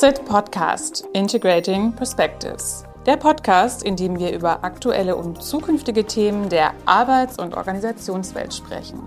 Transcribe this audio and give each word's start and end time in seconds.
SIT 0.00 0.24
Podcast 0.26 1.08
Integrating 1.12 1.92
Perspectives. 1.92 2.84
Der 3.04 3.16
Podcast, 3.16 3.82
in 3.82 3.96
dem 3.96 4.16
wir 4.16 4.32
über 4.32 4.62
aktuelle 4.62 5.16
und 5.16 5.42
zukünftige 5.42 6.06
Themen 6.06 6.48
der 6.48 6.72
Arbeits- 6.86 7.36
und 7.36 7.52
Organisationswelt 7.54 8.54
sprechen. 8.54 9.02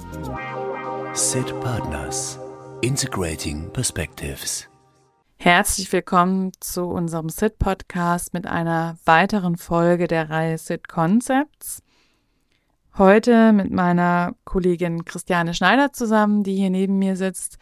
SIT 1.14 1.58
Partners 1.62 2.38
Integrating 2.82 3.72
Perspectives. 3.72 4.68
Herzlich 5.38 5.90
willkommen 5.94 6.52
zu 6.60 6.84
unserem 6.88 7.30
SIT 7.30 7.58
Podcast 7.58 8.34
mit 8.34 8.46
einer 8.46 8.98
weiteren 9.06 9.56
Folge 9.56 10.10
der 10.10 10.30
Reihe 10.30 10.58
SIT 10.58 10.90
Concepts. 10.90 11.84
Heute 12.98 13.54
mit 13.54 13.72
meiner 13.72 14.34
Kollegin 14.44 15.06
Christiane 15.06 15.54
Schneider 15.54 15.94
zusammen, 15.94 16.44
die 16.44 16.58
hier 16.58 16.70
neben 16.70 17.00
mir 17.00 17.16
sitzt. 17.16 17.60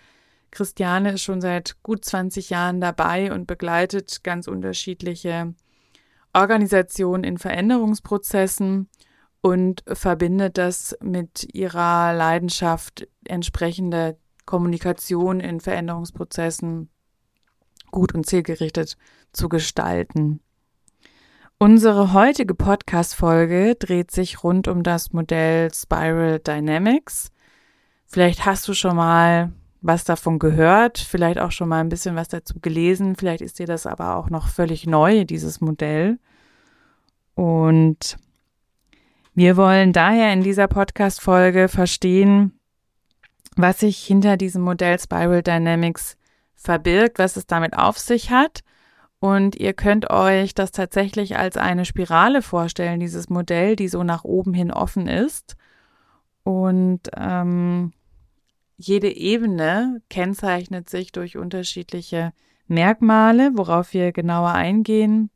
Christiane 0.52 1.14
ist 1.14 1.24
schon 1.24 1.42
seit 1.42 1.82
gut 1.84 2.04
20 2.06 2.50
Jahren 2.50 2.82
dabei 2.82 3.32
und 3.32 3.48
begleitet 3.48 4.24
ganz 4.24 4.48
unterschiedliche 4.48 5.54
Organisationen 6.34 7.24
in 7.24 7.38
Veränderungsprozessen 7.38 8.90
und 9.42 9.84
verbindet 9.88 10.58
das 10.58 10.98
mit 11.02 11.48
ihrer 11.54 12.14
Leidenschaft, 12.14 13.08
entsprechende 13.26 14.18
Kommunikation 14.46 15.40
in 15.40 15.60
Veränderungsprozessen 15.60 16.90
gut 17.92 18.14
und 18.14 18.26
zielgerichtet 18.26 18.98
zu 19.32 19.50
gestalten. 19.50 20.42
Unsere 21.58 22.14
heutige 22.14 22.56
Podcast-Folge 22.56 23.76
dreht 23.76 24.12
sich 24.12 24.44
rund 24.44 24.68
um 24.68 24.82
das 24.82 25.12
Modell 25.12 25.74
Spiral 25.74 26.40
Dynamics. 26.40 27.32
Vielleicht 28.06 28.46
hast 28.46 28.68
du 28.68 28.74
schon 28.74 28.96
mal 28.96 29.52
was 29.82 30.04
davon 30.04 30.40
gehört, 30.40 30.98
vielleicht 30.98 31.40
auch 31.40 31.52
schon 31.52 31.70
mal 31.70 31.80
ein 31.80 31.90
bisschen 31.90 32.16
was 32.16 32.28
dazu 32.28 32.60
gelesen, 32.60 33.16
vielleicht 33.16 33.42
ist 33.42 33.60
dir 33.60 33.68
das 33.68 33.86
aber 33.86 34.18
auch 34.18 34.30
noch 34.30 34.48
völlig 34.48 34.86
neu, 34.86 35.26
dieses 35.26 35.62
Modell. 35.62 36.20
Und 37.36 38.18
wir 39.34 39.56
wollen 39.56 39.94
daher 39.94 40.34
in 40.34 40.44
dieser 40.44 40.68
Podcast-Folge 40.68 41.70
verstehen, 41.70 42.60
was 43.56 43.80
sich 43.80 44.04
hinter 44.04 44.36
diesem 44.36 44.62
Modell 44.62 45.00
Spiral 45.00 45.44
Dynamics 45.44 46.18
verbirgt, 46.56 47.20
was 47.20 47.38
es 47.38 47.48
damit 47.48 47.78
auf 47.78 47.98
sich 47.98 48.32
hat 48.32 48.64
und 49.20 49.58
ihr 49.58 49.74
könnt 49.74 50.10
euch 50.10 50.56
das 50.56 50.72
tatsächlich 50.72 51.38
als 51.38 51.58
eine 51.58 51.84
Spirale 51.84 52.42
vorstellen, 52.42 53.02
dieses 53.02 53.30
Modell, 53.30 53.76
die 53.76 53.90
so 53.90 54.04
nach 54.04 54.24
oben 54.24 54.54
hin 54.54 54.72
offen 54.72 55.08
ist. 55.08 55.58
Und 56.44 57.02
ähm, 57.18 57.92
jede 58.80 59.14
Ebene 59.14 60.02
kennzeichnet 60.10 60.90
sich 60.90 61.12
durch 61.12 61.36
unterschiedliche 61.36 62.32
Merkmale, 62.68 63.52
worauf 63.56 63.94
wir 63.94 64.14
genauer 64.14 64.54
eingehen 64.54 65.30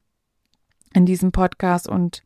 in 0.94 1.06
diesem 1.06 1.34
Podcast 1.34 1.90
und 1.90 2.24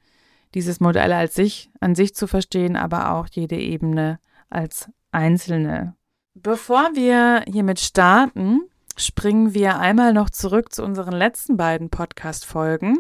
dieses 0.54 0.80
Modell 0.80 1.12
als 1.12 1.34
sich, 1.34 1.72
an 1.80 1.96
sich 1.96 2.14
zu 2.14 2.28
verstehen, 2.28 2.76
aber 2.76 3.14
auch 3.14 3.28
jede 3.32 3.58
Ebene 3.58 4.20
als 4.52 4.92
einzelne. 5.12 5.96
Bevor 6.36 6.92
wir 6.94 7.44
hiermit 7.52 7.80
starten, 7.80 8.62
springen 8.96 9.56
wir 9.56 9.80
einmal 9.80 10.14
noch 10.14 10.30
zurück 10.30 10.72
zu 10.72 10.84
unseren 10.84 11.14
letzten 11.14 11.58
beiden 11.58 11.90
Podcast-Folgen. 11.90 13.00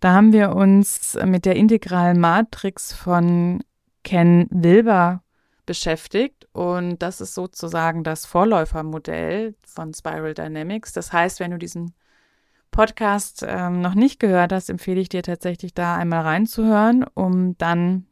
Da 0.00 0.14
haben 0.14 0.32
wir 0.32 0.56
uns 0.56 1.18
mit 1.26 1.44
der 1.44 1.56
integralen 1.56 2.18
Matrix 2.20 2.94
von 2.94 3.62
Ken 4.02 4.46
Wilber 4.50 5.22
beschäftigt 5.66 6.37
und 6.58 6.98
das 6.98 7.20
ist 7.20 7.34
sozusagen 7.34 8.02
das 8.02 8.26
Vorläufermodell 8.26 9.54
von 9.64 9.94
Spiral 9.94 10.34
Dynamics. 10.34 10.92
Das 10.92 11.12
heißt, 11.12 11.38
wenn 11.38 11.52
du 11.52 11.56
diesen 11.56 11.94
Podcast 12.72 13.46
ähm, 13.46 13.80
noch 13.80 13.94
nicht 13.94 14.18
gehört 14.18 14.52
hast, 14.52 14.68
empfehle 14.68 15.00
ich 15.00 15.08
dir 15.08 15.22
tatsächlich 15.22 15.72
da 15.72 15.94
einmal 15.94 16.22
reinzuhören, 16.22 17.04
um 17.14 17.56
dann 17.58 18.06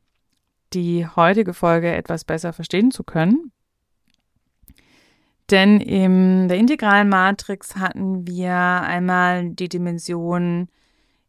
die 0.75 1.09
heutige 1.09 1.55
Folge 1.55 1.93
etwas 1.93 2.25
besser 2.25 2.53
verstehen 2.53 2.93
zu 2.93 3.03
können. 3.03 3.51
Denn 5.51 5.81
in 5.81 6.47
der 6.47 6.59
integralen 6.59 7.09
Matrix 7.09 7.75
hatten 7.75 8.29
wir 8.29 8.55
einmal 8.55 9.51
die 9.51 9.69
Dimension 9.69 10.69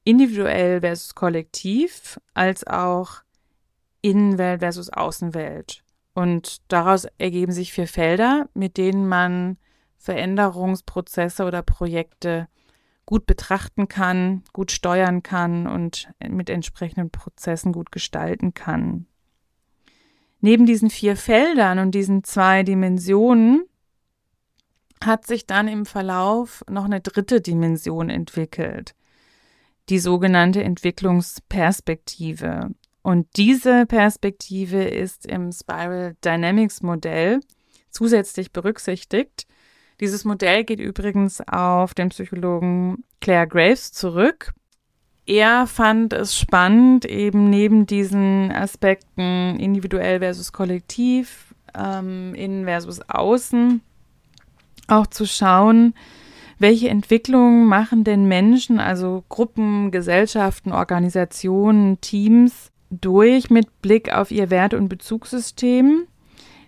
individuell 0.03 0.81
versus 0.81 1.15
kollektiv, 1.15 2.19
als 2.35 2.67
auch 2.67 3.23
Innenwelt 4.03 4.59
versus 4.59 4.91
Außenwelt. 4.91 5.83
Und 6.17 6.63
daraus 6.69 7.05
ergeben 7.19 7.51
sich 7.51 7.71
vier 7.71 7.87
Felder, 7.87 8.49
mit 8.55 8.77
denen 8.77 9.07
man 9.07 9.57
Veränderungsprozesse 9.99 11.45
oder 11.45 11.61
Projekte 11.61 12.47
gut 13.05 13.27
betrachten 13.27 13.87
kann, 13.87 14.43
gut 14.51 14.71
steuern 14.71 15.21
kann 15.21 15.67
und 15.67 16.09
mit 16.27 16.49
entsprechenden 16.49 17.11
Prozessen 17.11 17.71
gut 17.71 17.91
gestalten 17.91 18.55
kann. 18.55 19.05
Neben 20.41 20.65
diesen 20.65 20.89
vier 20.89 21.17
Feldern 21.17 21.77
und 21.77 21.91
diesen 21.91 22.23
zwei 22.23 22.63
Dimensionen 22.63 23.65
hat 25.03 25.27
sich 25.27 25.45
dann 25.45 25.67
im 25.67 25.85
Verlauf 25.85 26.63
noch 26.67 26.85
eine 26.85 27.01
dritte 27.01 27.41
Dimension 27.41 28.09
entwickelt, 28.09 28.95
die 29.89 29.99
sogenannte 29.99 30.63
Entwicklungsperspektive. 30.63 32.71
Und 33.07 33.37
diese 33.37 33.85
Perspektive 33.85 34.83
ist 34.83 35.25
im 35.25 35.53
Spiral 35.53 36.17
Dynamics 36.25 36.83
Modell 36.83 37.39
zusätzlich 37.89 38.51
berücksichtigt. 38.51 39.47
Dieses 40.01 40.25
Modell 40.25 40.65
geht 40.65 40.81
übrigens 40.81 41.39
auf 41.47 41.93
den 41.93 42.09
Psychologen 42.09 43.05
Claire 43.21 43.47
Graves 43.47 43.93
zurück. 43.93 44.51
Er 45.25 45.67
fand 45.67 46.11
es 46.11 46.37
spannend, 46.37 47.05
eben 47.05 47.49
neben 47.49 47.85
diesen 47.85 48.51
Aspekten 48.51 49.57
individuell 49.57 50.19
versus 50.19 50.51
kollektiv, 50.51 51.55
ähm, 51.77 52.35
innen 52.35 52.65
versus 52.65 52.99
außen, 53.07 53.79
auch 54.89 55.07
zu 55.07 55.25
schauen, 55.25 55.93
welche 56.59 56.89
Entwicklungen 56.89 57.67
machen 57.67 58.03
denn 58.03 58.27
Menschen, 58.27 58.81
also 58.81 59.23
Gruppen, 59.29 59.91
Gesellschaften, 59.91 60.73
Organisationen, 60.73 62.01
Teams 62.01 62.73
durch 62.89 63.49
mit 63.49 63.81
Blick 63.81 64.13
auf 64.13 64.31
ihr 64.31 64.49
Wert- 64.49 64.73
und 64.73 64.89
Bezugssystem, 64.89 66.07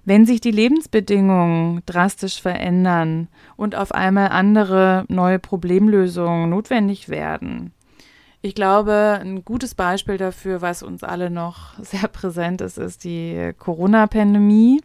wenn 0.06 0.26
sich 0.26 0.42
die 0.42 0.52
Lebensbedingungen 0.52 1.82
drastisch 1.86 2.42
verändern 2.42 3.28
und 3.56 3.76
auf 3.76 3.92
einmal 3.92 4.30
andere 4.30 5.06
neue 5.08 5.40
Problemlösungen 5.40 6.50
notwendig 6.50 7.10
werden. 7.10 7.74
Ich 8.42 8.56
glaube, 8.56 9.20
ein 9.22 9.44
gutes 9.44 9.76
Beispiel 9.76 10.18
dafür, 10.18 10.62
was 10.62 10.82
uns 10.82 11.04
alle 11.04 11.30
noch 11.30 11.78
sehr 11.84 12.08
präsent 12.08 12.62
ist, 12.62 12.78
ist 12.78 13.04
die 13.04 13.54
Corona-Pandemie. 13.58 14.82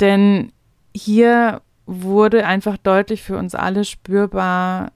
Denn 0.00 0.52
hier 0.94 1.62
wurde 1.86 2.44
einfach 2.46 2.76
deutlich 2.76 3.22
für 3.22 3.38
uns 3.38 3.54
alle 3.54 3.84
spürbar, 3.84 4.92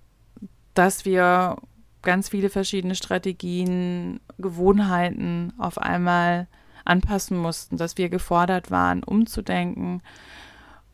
dass 0.74 1.04
wir 1.04 1.56
ganz 2.02 2.28
viele 2.28 2.50
verschiedene 2.50 2.94
Strategien, 2.94 4.20
Gewohnheiten 4.38 5.52
auf 5.58 5.78
einmal 5.78 6.48
anpassen 6.84 7.36
mussten, 7.36 7.76
dass 7.76 7.98
wir 7.98 8.08
gefordert 8.08 8.70
waren, 8.70 9.02
umzudenken, 9.02 10.02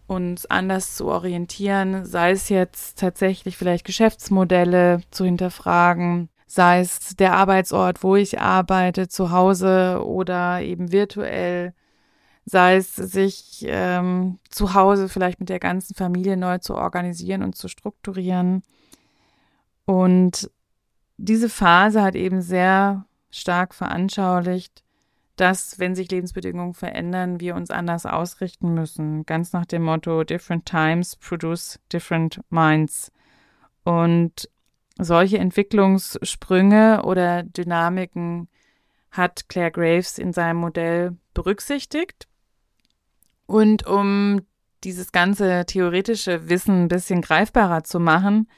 uns 0.07 0.47
anders 0.47 0.97
zu 0.97 1.07
orientieren, 1.07 2.05
sei 2.05 2.31
es 2.31 2.49
jetzt 2.49 2.99
tatsächlich 2.99 3.57
vielleicht 3.57 3.85
Geschäftsmodelle 3.85 5.01
zu 5.11 5.25
hinterfragen, 5.25 6.29
sei 6.47 6.81
es 6.81 7.17
der 7.17 7.35
Arbeitsort, 7.35 8.03
wo 8.03 8.17
ich 8.17 8.41
arbeite, 8.41 9.09
zu 9.09 9.31
Hause 9.31 10.03
oder 10.05 10.61
eben 10.63 10.93
virtuell 10.93 11.75
sei 12.47 12.77
es 12.77 12.95
sich 12.95 13.65
ähm, 13.69 14.39
zu 14.49 14.73
Hause 14.75 15.09
vielleicht 15.09 15.41
mit 15.41 15.49
der 15.49 15.59
ganzen 15.59 15.95
Familie 15.95 16.37
neu 16.37 16.59
zu 16.59 16.77
organisieren 16.77 17.43
und 17.43 17.57
zu 17.57 17.67
strukturieren. 17.69 18.63
Und 19.85 20.51
diese 21.17 21.49
Phase 21.49 22.03
hat 22.03 22.15
eben 22.15 22.43
sehr 22.43 23.07
stark 23.31 23.75
veranschaulicht, 23.75 24.83
dass, 25.37 25.79
wenn 25.79 25.95
sich 25.95 26.11
Lebensbedingungen 26.11 26.75
verändern, 26.75 27.41
wir 27.41 27.55
uns 27.55 27.71
anders 27.71 28.07
ausrichten 28.07 28.73
müssen. 28.73 29.27
Ganz 29.27 29.53
nach 29.53 29.67
dem 29.67 29.83
Motto, 29.83 30.25
different 30.25 30.65
times 30.65 31.17
produce 31.17 31.79
different 31.93 32.41
minds. 32.49 33.13
Und 33.85 34.49
solche 34.99 35.39
Entwicklungssprünge 35.39 37.03
oder 37.05 37.43
Dynamiken 37.43 38.49
hat 39.11 39.49
Claire 39.49 39.71
Graves 39.71 40.19
in 40.19 40.33
seinem 40.33 40.57
Modell 40.57 41.17
berücksichtigt. 41.35 42.27
Und 43.47 43.87
um 43.87 44.41
dieses 44.85 45.13
ganze 45.13 45.65
theoretische 45.67 46.49
Wissen 46.49 46.85
ein 46.85 46.89
bisschen 46.89 47.21
greifbarer 47.21 47.85
zu 47.85 48.01
machen, 48.01 48.49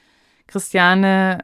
Christiane, 0.47 1.39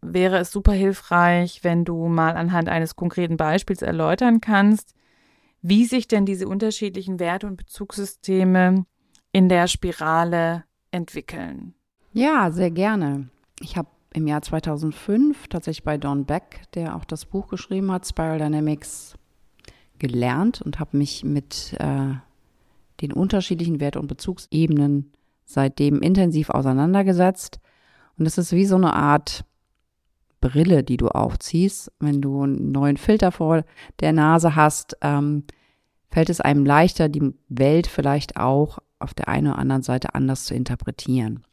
wäre 0.00 0.38
es 0.38 0.50
super 0.50 0.72
hilfreich, 0.72 1.64
wenn 1.64 1.84
du 1.84 2.06
mal 2.08 2.36
anhand 2.36 2.68
eines 2.68 2.96
konkreten 2.96 3.36
Beispiels 3.36 3.82
erläutern 3.82 4.40
kannst, 4.40 4.94
wie 5.62 5.84
sich 5.84 6.08
denn 6.08 6.24
diese 6.24 6.48
unterschiedlichen 6.48 7.18
Werte 7.18 7.46
und 7.46 7.56
Bezugssysteme 7.56 8.86
in 9.32 9.48
der 9.48 9.66
Spirale 9.66 10.64
entwickeln. 10.90 11.74
Ja, 12.12 12.50
sehr 12.50 12.70
gerne. 12.70 13.28
Ich 13.60 13.76
habe 13.76 13.88
im 14.14 14.26
Jahr 14.26 14.42
2005 14.42 15.48
tatsächlich 15.48 15.84
bei 15.84 15.98
Don 15.98 16.24
Beck, 16.24 16.62
der 16.74 16.96
auch 16.96 17.04
das 17.04 17.26
Buch 17.26 17.48
geschrieben 17.48 17.92
hat, 17.92 18.06
Spiral 18.06 18.38
Dynamics, 18.38 19.14
gelernt 19.98 20.62
und 20.62 20.78
habe 20.80 20.96
mich 20.96 21.24
mit 21.24 21.74
äh, 21.78 22.14
den 23.00 23.12
unterschiedlichen 23.12 23.80
Wert- 23.80 23.96
und 23.96 24.06
Bezugsebenen 24.06 25.12
seitdem 25.44 26.00
intensiv 26.00 26.50
auseinandergesetzt. 26.50 27.60
Und 28.18 28.26
es 28.26 28.38
ist 28.38 28.52
wie 28.52 28.66
so 28.66 28.76
eine 28.76 28.94
Art 28.94 29.44
Brille, 30.40 30.84
die 30.84 30.96
du 30.96 31.08
aufziehst. 31.08 31.92
Wenn 32.00 32.20
du 32.20 32.42
einen 32.42 32.72
neuen 32.72 32.96
Filter 32.96 33.32
vor 33.32 33.64
der 34.00 34.12
Nase 34.12 34.56
hast, 34.56 34.96
ähm, 35.02 35.44
fällt 36.10 36.30
es 36.30 36.40
einem 36.40 36.64
leichter, 36.64 37.08
die 37.08 37.34
Welt 37.48 37.86
vielleicht 37.86 38.36
auch 38.36 38.78
auf 38.98 39.14
der 39.14 39.28
einen 39.28 39.48
oder 39.48 39.58
anderen 39.58 39.82
Seite 39.82 40.14
anders 40.14 40.44
zu 40.44 40.54
interpretieren. 40.54 41.44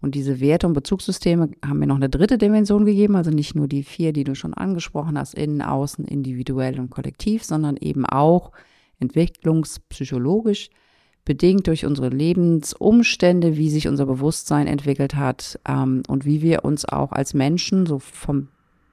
Und 0.00 0.14
diese 0.14 0.40
Werte 0.40 0.66
und 0.66 0.74
Bezugssysteme 0.74 1.50
haben 1.64 1.78
mir 1.78 1.86
noch 1.86 1.96
eine 1.96 2.10
dritte 2.10 2.36
Dimension 2.36 2.84
gegeben, 2.84 3.16
also 3.16 3.30
nicht 3.30 3.54
nur 3.54 3.66
die 3.66 3.82
vier, 3.82 4.12
die 4.12 4.24
du 4.24 4.34
schon 4.34 4.52
angesprochen 4.54 5.18
hast, 5.18 5.34
innen, 5.34 5.62
außen, 5.62 6.04
individuell 6.04 6.78
und 6.78 6.90
kollektiv, 6.90 7.44
sondern 7.44 7.76
eben 7.76 8.04
auch 8.04 8.52
entwicklungspsychologisch 9.00 10.68
bedingt 11.26 11.66
durch 11.66 11.84
unsere 11.84 12.08
Lebensumstände, 12.08 13.58
wie 13.58 13.68
sich 13.68 13.88
unser 13.88 14.06
Bewusstsein 14.06 14.66
entwickelt 14.66 15.16
hat 15.16 15.60
ähm, 15.68 16.02
und 16.08 16.24
wie 16.24 16.40
wir 16.40 16.64
uns 16.64 16.86
auch 16.86 17.12
als 17.12 17.34
Menschen 17.34 17.84
so 17.84 17.98
vom 17.98 18.48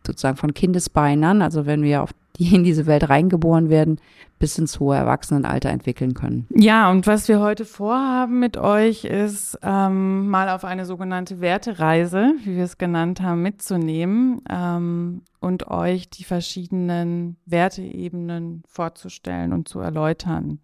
sozusagen 0.05 0.35
von 0.35 0.53
Kindesbeinen 0.53 1.23
an, 1.23 1.41
also 1.41 1.65
wenn 1.65 1.81
wir 1.81 2.03
auf 2.03 2.11
die 2.37 2.53
in 2.55 2.63
diese 2.63 2.87
Welt 2.87 3.09
reingeboren 3.09 3.69
werden, 3.69 3.99
bis 4.39 4.57
ins 4.57 4.79
hohe 4.79 4.95
Erwachsenenalter 4.97 5.69
entwickeln 5.69 6.15
können. 6.15 6.47
Ja, 6.49 6.89
und 6.89 7.07
was 7.07 7.27
wir 7.27 7.39
heute 7.39 7.63
vorhaben 7.63 8.39
mit 8.39 8.57
euch 8.57 9.05
ist, 9.05 9.57
ähm, 9.61 10.27
mal 10.29 10.49
auf 10.49 10.65
eine 10.65 10.85
sogenannte 10.85 11.39
Wertereise, 11.39 12.33
wie 12.43 12.55
wir 12.57 12.63
es 12.63 12.77
genannt 12.77 13.21
haben, 13.21 13.43
mitzunehmen 13.43 14.41
ähm, 14.49 15.21
und 15.39 15.67
euch 15.67 16.09
die 16.09 16.23
verschiedenen 16.23 17.37
Werteebenen 17.45 18.63
vorzustellen 18.67 19.53
und 19.53 19.67
zu 19.69 19.79
erläutern. 19.79 20.59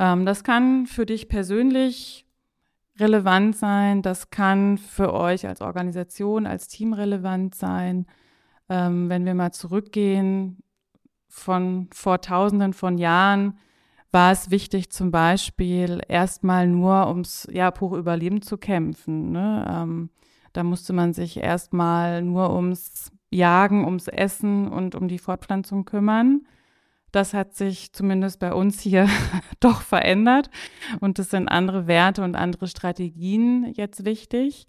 Ähm, 0.00 0.24
das 0.24 0.42
kann 0.44 0.86
für 0.86 1.04
dich 1.04 1.28
persönlich 1.28 2.26
relevant 2.98 3.54
sein, 3.54 4.02
das 4.02 4.30
kann 4.30 4.78
für 4.78 5.12
euch 5.12 5.46
als 5.46 5.60
Organisation, 5.60 6.46
als 6.46 6.68
Team 6.68 6.94
relevant 6.94 7.54
sein. 7.54 8.06
Ähm, 8.70 9.10
wenn 9.10 9.26
wir 9.26 9.34
mal 9.34 9.52
zurückgehen, 9.52 10.62
von 11.28 11.88
vor 11.92 12.20
Tausenden 12.20 12.72
von 12.72 12.98
Jahren 12.98 13.58
war 14.10 14.32
es 14.32 14.50
wichtig, 14.50 14.90
zum 14.90 15.10
Beispiel 15.10 16.00
erstmal 16.08 16.66
nur 16.66 17.06
ums 17.08 17.46
ja, 17.52 17.70
pure 17.70 17.98
Überleben 17.98 18.42
zu 18.42 18.58
kämpfen. 18.58 19.30
Ne? 19.30 19.64
Ähm, 19.68 20.10
da 20.52 20.64
musste 20.64 20.92
man 20.92 21.12
sich 21.12 21.36
erstmal 21.36 22.22
nur 22.22 22.52
ums 22.54 23.12
Jagen, 23.30 23.84
ums 23.84 24.08
Essen 24.08 24.66
und 24.66 24.94
um 24.94 25.08
die 25.08 25.18
Fortpflanzung 25.18 25.84
kümmern. 25.84 26.42
Das 27.12 27.34
hat 27.34 27.54
sich 27.54 27.92
zumindest 27.92 28.38
bei 28.38 28.52
uns 28.52 28.80
hier 28.80 29.08
doch 29.60 29.82
verändert 29.82 30.50
und 31.00 31.18
es 31.18 31.30
sind 31.30 31.48
andere 31.48 31.86
Werte 31.86 32.22
und 32.22 32.36
andere 32.36 32.68
Strategien 32.68 33.72
jetzt 33.74 34.04
wichtig. 34.04 34.66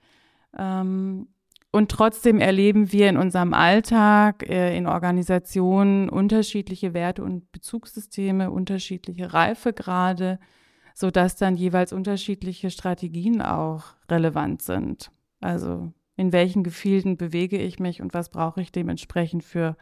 Ähm, 0.57 1.27
und 1.71 1.89
trotzdem 1.89 2.39
erleben 2.39 2.91
wir 2.91 3.07
in 3.07 3.15
unserem 3.15 3.53
Alltag, 3.53 4.47
äh, 4.49 4.75
in 4.75 4.88
Organisationen 4.88 6.09
unterschiedliche 6.09 6.93
Werte 6.93 7.23
und 7.23 7.49
Bezugssysteme, 7.53 8.51
unterschiedliche 8.51 9.33
Reifegrade, 9.33 10.37
sodass 10.94 11.37
dann 11.37 11.55
jeweils 11.55 11.94
unterschiedliche 11.94 12.71
Strategien 12.71 13.41
auch 13.41 13.83
relevant 14.09 14.61
sind. 14.61 15.11
Also 15.39 15.94
in 16.17 16.33
welchen 16.33 16.63
Gefilden 16.63 17.15
bewege 17.15 17.57
ich 17.57 17.79
mich 17.79 18.01
und 18.01 18.13
was 18.13 18.29
brauche 18.29 18.61
ich 18.61 18.73
dementsprechend 18.73 19.45
für 19.45 19.77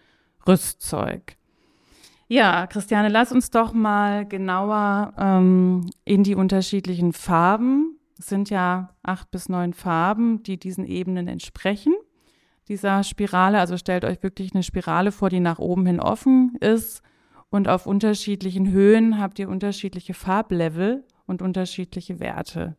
Rüstzeug. 0.47 1.38
Ja, 2.29 2.67
Christiane, 2.67 3.09
lass 3.09 3.33
uns 3.33 3.49
doch 3.49 3.73
mal 3.73 4.25
genauer 4.25 5.13
ähm, 5.17 5.89
in 6.05 6.23
die 6.23 6.35
unterschiedlichen 6.35 7.11
Farben 7.11 7.99
es 8.19 8.27
sind 8.27 8.49
ja 8.49 8.89
acht 9.01 9.31
bis 9.31 9.47
neun 9.47 9.73
Farben, 9.73 10.43
die 10.43 10.59
diesen 10.59 10.85
Ebenen 10.85 11.29
entsprechen, 11.29 11.95
dieser 12.67 13.03
Spirale. 13.03 13.59
Also 13.59 13.77
stellt 13.77 14.03
euch 14.03 14.21
wirklich 14.21 14.53
eine 14.53 14.61
Spirale 14.61 15.13
vor, 15.13 15.29
die 15.29 15.39
nach 15.39 15.57
oben 15.57 15.85
hin 15.85 16.01
offen 16.01 16.55
ist. 16.59 17.01
Und 17.49 17.69
auf 17.69 17.87
unterschiedlichen 17.87 18.69
Höhen 18.71 19.19
habt 19.19 19.39
ihr 19.39 19.49
unterschiedliche 19.49 20.13
Farblevel 20.13 21.05
und 21.25 21.41
unterschiedliche 21.41 22.19
Werte, 22.19 22.75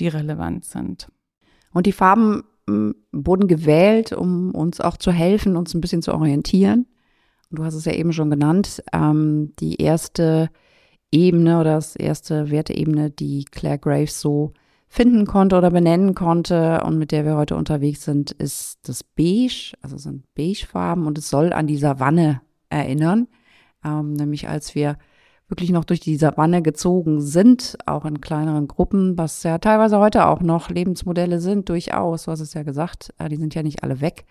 die 0.00 0.08
relevant 0.08 0.64
sind. 0.64 1.08
Und 1.72 1.86
die 1.86 1.92
Farben 1.92 2.42
hm, 2.68 2.96
wurden 3.12 3.46
gewählt, 3.46 4.12
um 4.12 4.52
uns 4.52 4.80
auch 4.80 4.96
zu 4.96 5.12
helfen, 5.12 5.56
uns 5.56 5.72
ein 5.74 5.80
bisschen 5.80 6.02
zu 6.02 6.12
orientieren. 6.12 6.86
Du 7.52 7.64
hast 7.64 7.74
es 7.74 7.84
ja 7.84 7.92
eben 7.92 8.12
schon 8.12 8.30
genannt, 8.30 8.82
ähm, 8.92 9.52
die 9.60 9.76
erste 9.76 10.48
Ebene 11.10 11.60
oder 11.60 11.74
das 11.74 11.94
erste 11.94 12.50
Werteebene, 12.50 13.10
die 13.10 13.44
Claire 13.44 13.78
Graves 13.78 14.20
so 14.20 14.54
finden 14.88 15.26
konnte 15.26 15.56
oder 15.56 15.70
benennen 15.70 16.14
konnte 16.14 16.82
und 16.84 16.98
mit 16.98 17.12
der 17.12 17.24
wir 17.24 17.36
heute 17.36 17.56
unterwegs 17.56 18.04
sind, 18.04 18.30
ist 18.30 18.78
das 18.88 19.04
Beige, 19.04 19.74
also 19.82 19.98
sind 19.98 20.24
Beigefarben 20.34 21.06
und 21.06 21.18
es 21.18 21.28
soll 21.28 21.52
an 21.52 21.66
die 21.66 21.76
Savanne 21.76 22.40
erinnern, 22.70 23.28
ähm, 23.84 24.14
nämlich 24.14 24.48
als 24.48 24.74
wir 24.74 24.96
wirklich 25.48 25.70
noch 25.70 25.84
durch 25.84 26.00
die 26.00 26.16
Savanne 26.16 26.62
gezogen 26.62 27.20
sind, 27.20 27.76
auch 27.84 28.06
in 28.06 28.22
kleineren 28.22 28.68
Gruppen, 28.68 29.18
was 29.18 29.42
ja 29.42 29.58
teilweise 29.58 29.98
heute 29.98 30.26
auch 30.26 30.40
noch 30.40 30.70
Lebensmodelle 30.70 31.40
sind, 31.40 31.68
durchaus, 31.68 32.24
du 32.24 32.30
hast 32.30 32.40
es 32.40 32.54
ja 32.54 32.62
gesagt, 32.62 33.12
äh, 33.18 33.28
die 33.28 33.36
sind 33.36 33.54
ja 33.54 33.62
nicht 33.62 33.82
alle 33.82 34.00
weg, 34.00 34.24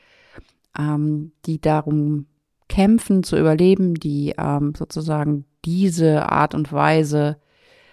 ähm, 0.78 1.34
die 1.46 1.62
darum 1.62 2.26
kämpfen 2.72 3.22
zu 3.22 3.38
überleben, 3.38 3.96
die 3.96 4.34
ähm, 4.38 4.74
sozusagen 4.78 5.44
diese 5.66 6.32
Art 6.32 6.56
und 6.56 6.72
Weise 6.72 7.36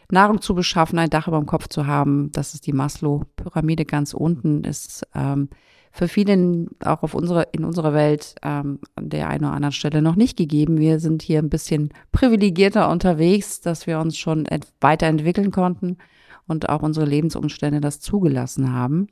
Nahrung 0.09 0.41
zu 0.41 0.55
beschaffen, 0.55 1.01
ein 1.01 1.11
Dach 1.11 1.27
über 1.27 1.37
dem 1.37 1.47
Kopf 1.47 1.67
zu 1.67 1.89
haben. 1.89 2.31
Das 2.31 2.55
ist 2.55 2.65
die 2.65 2.73
Maslow-Pyramide 2.73 3.85
ganz 3.85 4.15
unten, 4.15 4.63
ist 4.63 5.05
ähm, 5.17 5.49
für 5.91 6.07
viele 6.07 6.69
auch 6.85 7.03
auf 7.03 7.15
unsere, 7.15 7.49
in 7.51 7.65
unserer 7.65 7.93
Welt 7.93 8.37
ähm, 8.43 8.79
an 8.95 9.09
der 9.09 9.29
einen 9.29 9.47
oder 9.47 9.55
anderen 9.55 9.73
Stelle 9.73 10.01
noch 10.01 10.15
nicht 10.15 10.39
gegeben. 10.39 10.79
Wir 10.79 11.01
sind 11.01 11.23
hier 11.23 11.41
ein 11.41 11.51
bisschen 11.51 11.93
privilegierter 12.13 12.89
unterwegs, 12.89 13.61
dass 13.61 13.89
wir 13.89 13.99
uns 13.99 14.17
schon 14.17 14.47
weiterentwickeln 14.81 15.51
konnten 15.51 15.99
und 16.47 16.69
auch 16.69 16.83
unsere 16.83 17.05
Lebensumstände 17.05 17.81
das 17.81 17.99
zugelassen 17.99 18.73
haben. 18.73 19.09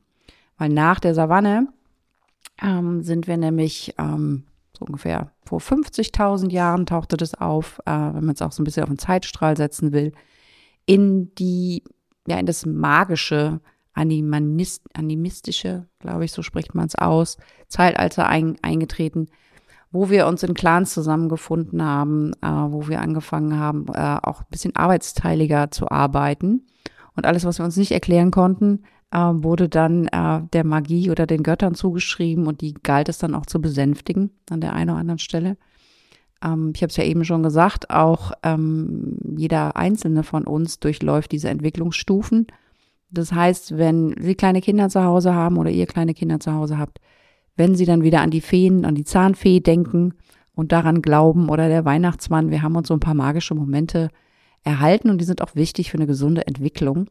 Weil 0.58 0.68
nach 0.68 1.00
der 1.00 1.14
Savanne 1.14 1.66
ähm, 2.62 3.02
sind 3.02 3.26
wir 3.26 3.36
nämlich 3.36 3.94
ähm, 3.98 4.44
so 4.78 4.84
ungefähr 4.84 5.32
vor 5.44 5.60
50.000 5.60 6.50
Jahren 6.50 6.86
tauchte 6.86 7.16
das 7.16 7.34
auf, 7.34 7.80
äh, 7.86 7.90
wenn 7.90 8.24
man 8.24 8.34
es 8.34 8.42
auch 8.42 8.52
so 8.52 8.62
ein 8.62 8.64
bisschen 8.64 8.82
auf 8.82 8.90
den 8.90 8.98
Zeitstrahl 8.98 9.56
setzen 9.56 9.92
will, 9.92 10.12
in 10.84 11.34
die, 11.34 11.82
ja, 12.26 12.38
in 12.38 12.46
das 12.46 12.66
magische, 12.66 13.60
Animanist, 13.94 14.84
animistische, 14.92 15.86
glaube 16.00 16.26
ich, 16.26 16.32
so 16.32 16.42
spricht 16.42 16.74
man 16.74 16.86
es 16.86 16.96
aus, 16.96 17.38
Zeitalter 17.68 18.28
ein, 18.28 18.56
eingetreten, 18.60 19.28
wo 19.90 20.10
wir 20.10 20.26
uns 20.26 20.42
in 20.42 20.52
Clans 20.52 20.92
zusammengefunden 20.92 21.82
haben, 21.82 22.32
äh, 22.42 22.46
wo 22.46 22.88
wir 22.88 23.00
angefangen 23.00 23.58
haben, 23.58 23.86
äh, 23.94 24.18
auch 24.22 24.40
ein 24.40 24.46
bisschen 24.50 24.76
arbeitsteiliger 24.76 25.70
zu 25.70 25.90
arbeiten. 25.90 26.66
Und 27.14 27.24
alles, 27.24 27.46
was 27.46 27.58
wir 27.58 27.64
uns 27.64 27.78
nicht 27.78 27.92
erklären 27.92 28.30
konnten, 28.30 28.82
äh, 29.10 29.18
wurde 29.18 29.68
dann 29.68 30.06
äh, 30.08 30.42
der 30.52 30.64
Magie 30.64 31.10
oder 31.10 31.26
den 31.26 31.42
Göttern 31.42 31.74
zugeschrieben 31.74 32.46
und 32.46 32.60
die 32.60 32.74
galt 32.74 33.08
es 33.08 33.18
dann 33.18 33.34
auch 33.34 33.46
zu 33.46 33.60
besänftigen 33.60 34.30
an 34.50 34.60
der 34.60 34.72
einen 34.72 34.90
oder 34.90 35.00
anderen 35.00 35.18
Stelle. 35.18 35.56
Ähm, 36.42 36.72
ich 36.74 36.82
habe 36.82 36.90
es 36.90 36.96
ja 36.96 37.04
eben 37.04 37.24
schon 37.24 37.42
gesagt, 37.42 37.90
auch 37.90 38.32
ähm, 38.42 39.18
jeder 39.36 39.76
einzelne 39.76 40.22
von 40.22 40.44
uns 40.44 40.80
durchläuft 40.80 41.32
diese 41.32 41.48
Entwicklungsstufen. 41.48 42.46
Das 43.10 43.32
heißt, 43.32 43.78
wenn 43.78 44.14
Sie 44.20 44.34
kleine 44.34 44.60
Kinder 44.60 44.88
zu 44.88 45.02
Hause 45.04 45.34
haben 45.34 45.56
oder 45.56 45.70
ihr 45.70 45.86
kleine 45.86 46.14
Kinder 46.14 46.40
zu 46.40 46.52
Hause 46.52 46.78
habt, 46.78 47.00
wenn 47.56 47.74
Sie 47.74 47.86
dann 47.86 48.02
wieder 48.02 48.20
an 48.20 48.30
die 48.30 48.40
Feen, 48.40 48.84
an 48.84 48.94
die 48.94 49.04
Zahnfee 49.04 49.60
denken 49.60 50.14
und 50.54 50.72
daran 50.72 51.02
glauben 51.02 51.48
oder 51.48 51.68
der 51.68 51.84
Weihnachtsmann, 51.84 52.50
wir 52.50 52.62
haben 52.62 52.76
uns 52.76 52.88
so 52.88 52.94
ein 52.94 53.00
paar 53.00 53.14
magische 53.14 53.54
Momente 53.54 54.10
erhalten 54.64 55.10
und 55.10 55.18
die 55.18 55.24
sind 55.24 55.42
auch 55.42 55.54
wichtig 55.54 55.90
für 55.90 55.96
eine 55.96 56.06
gesunde 56.06 56.46
Entwicklung, 56.46 57.08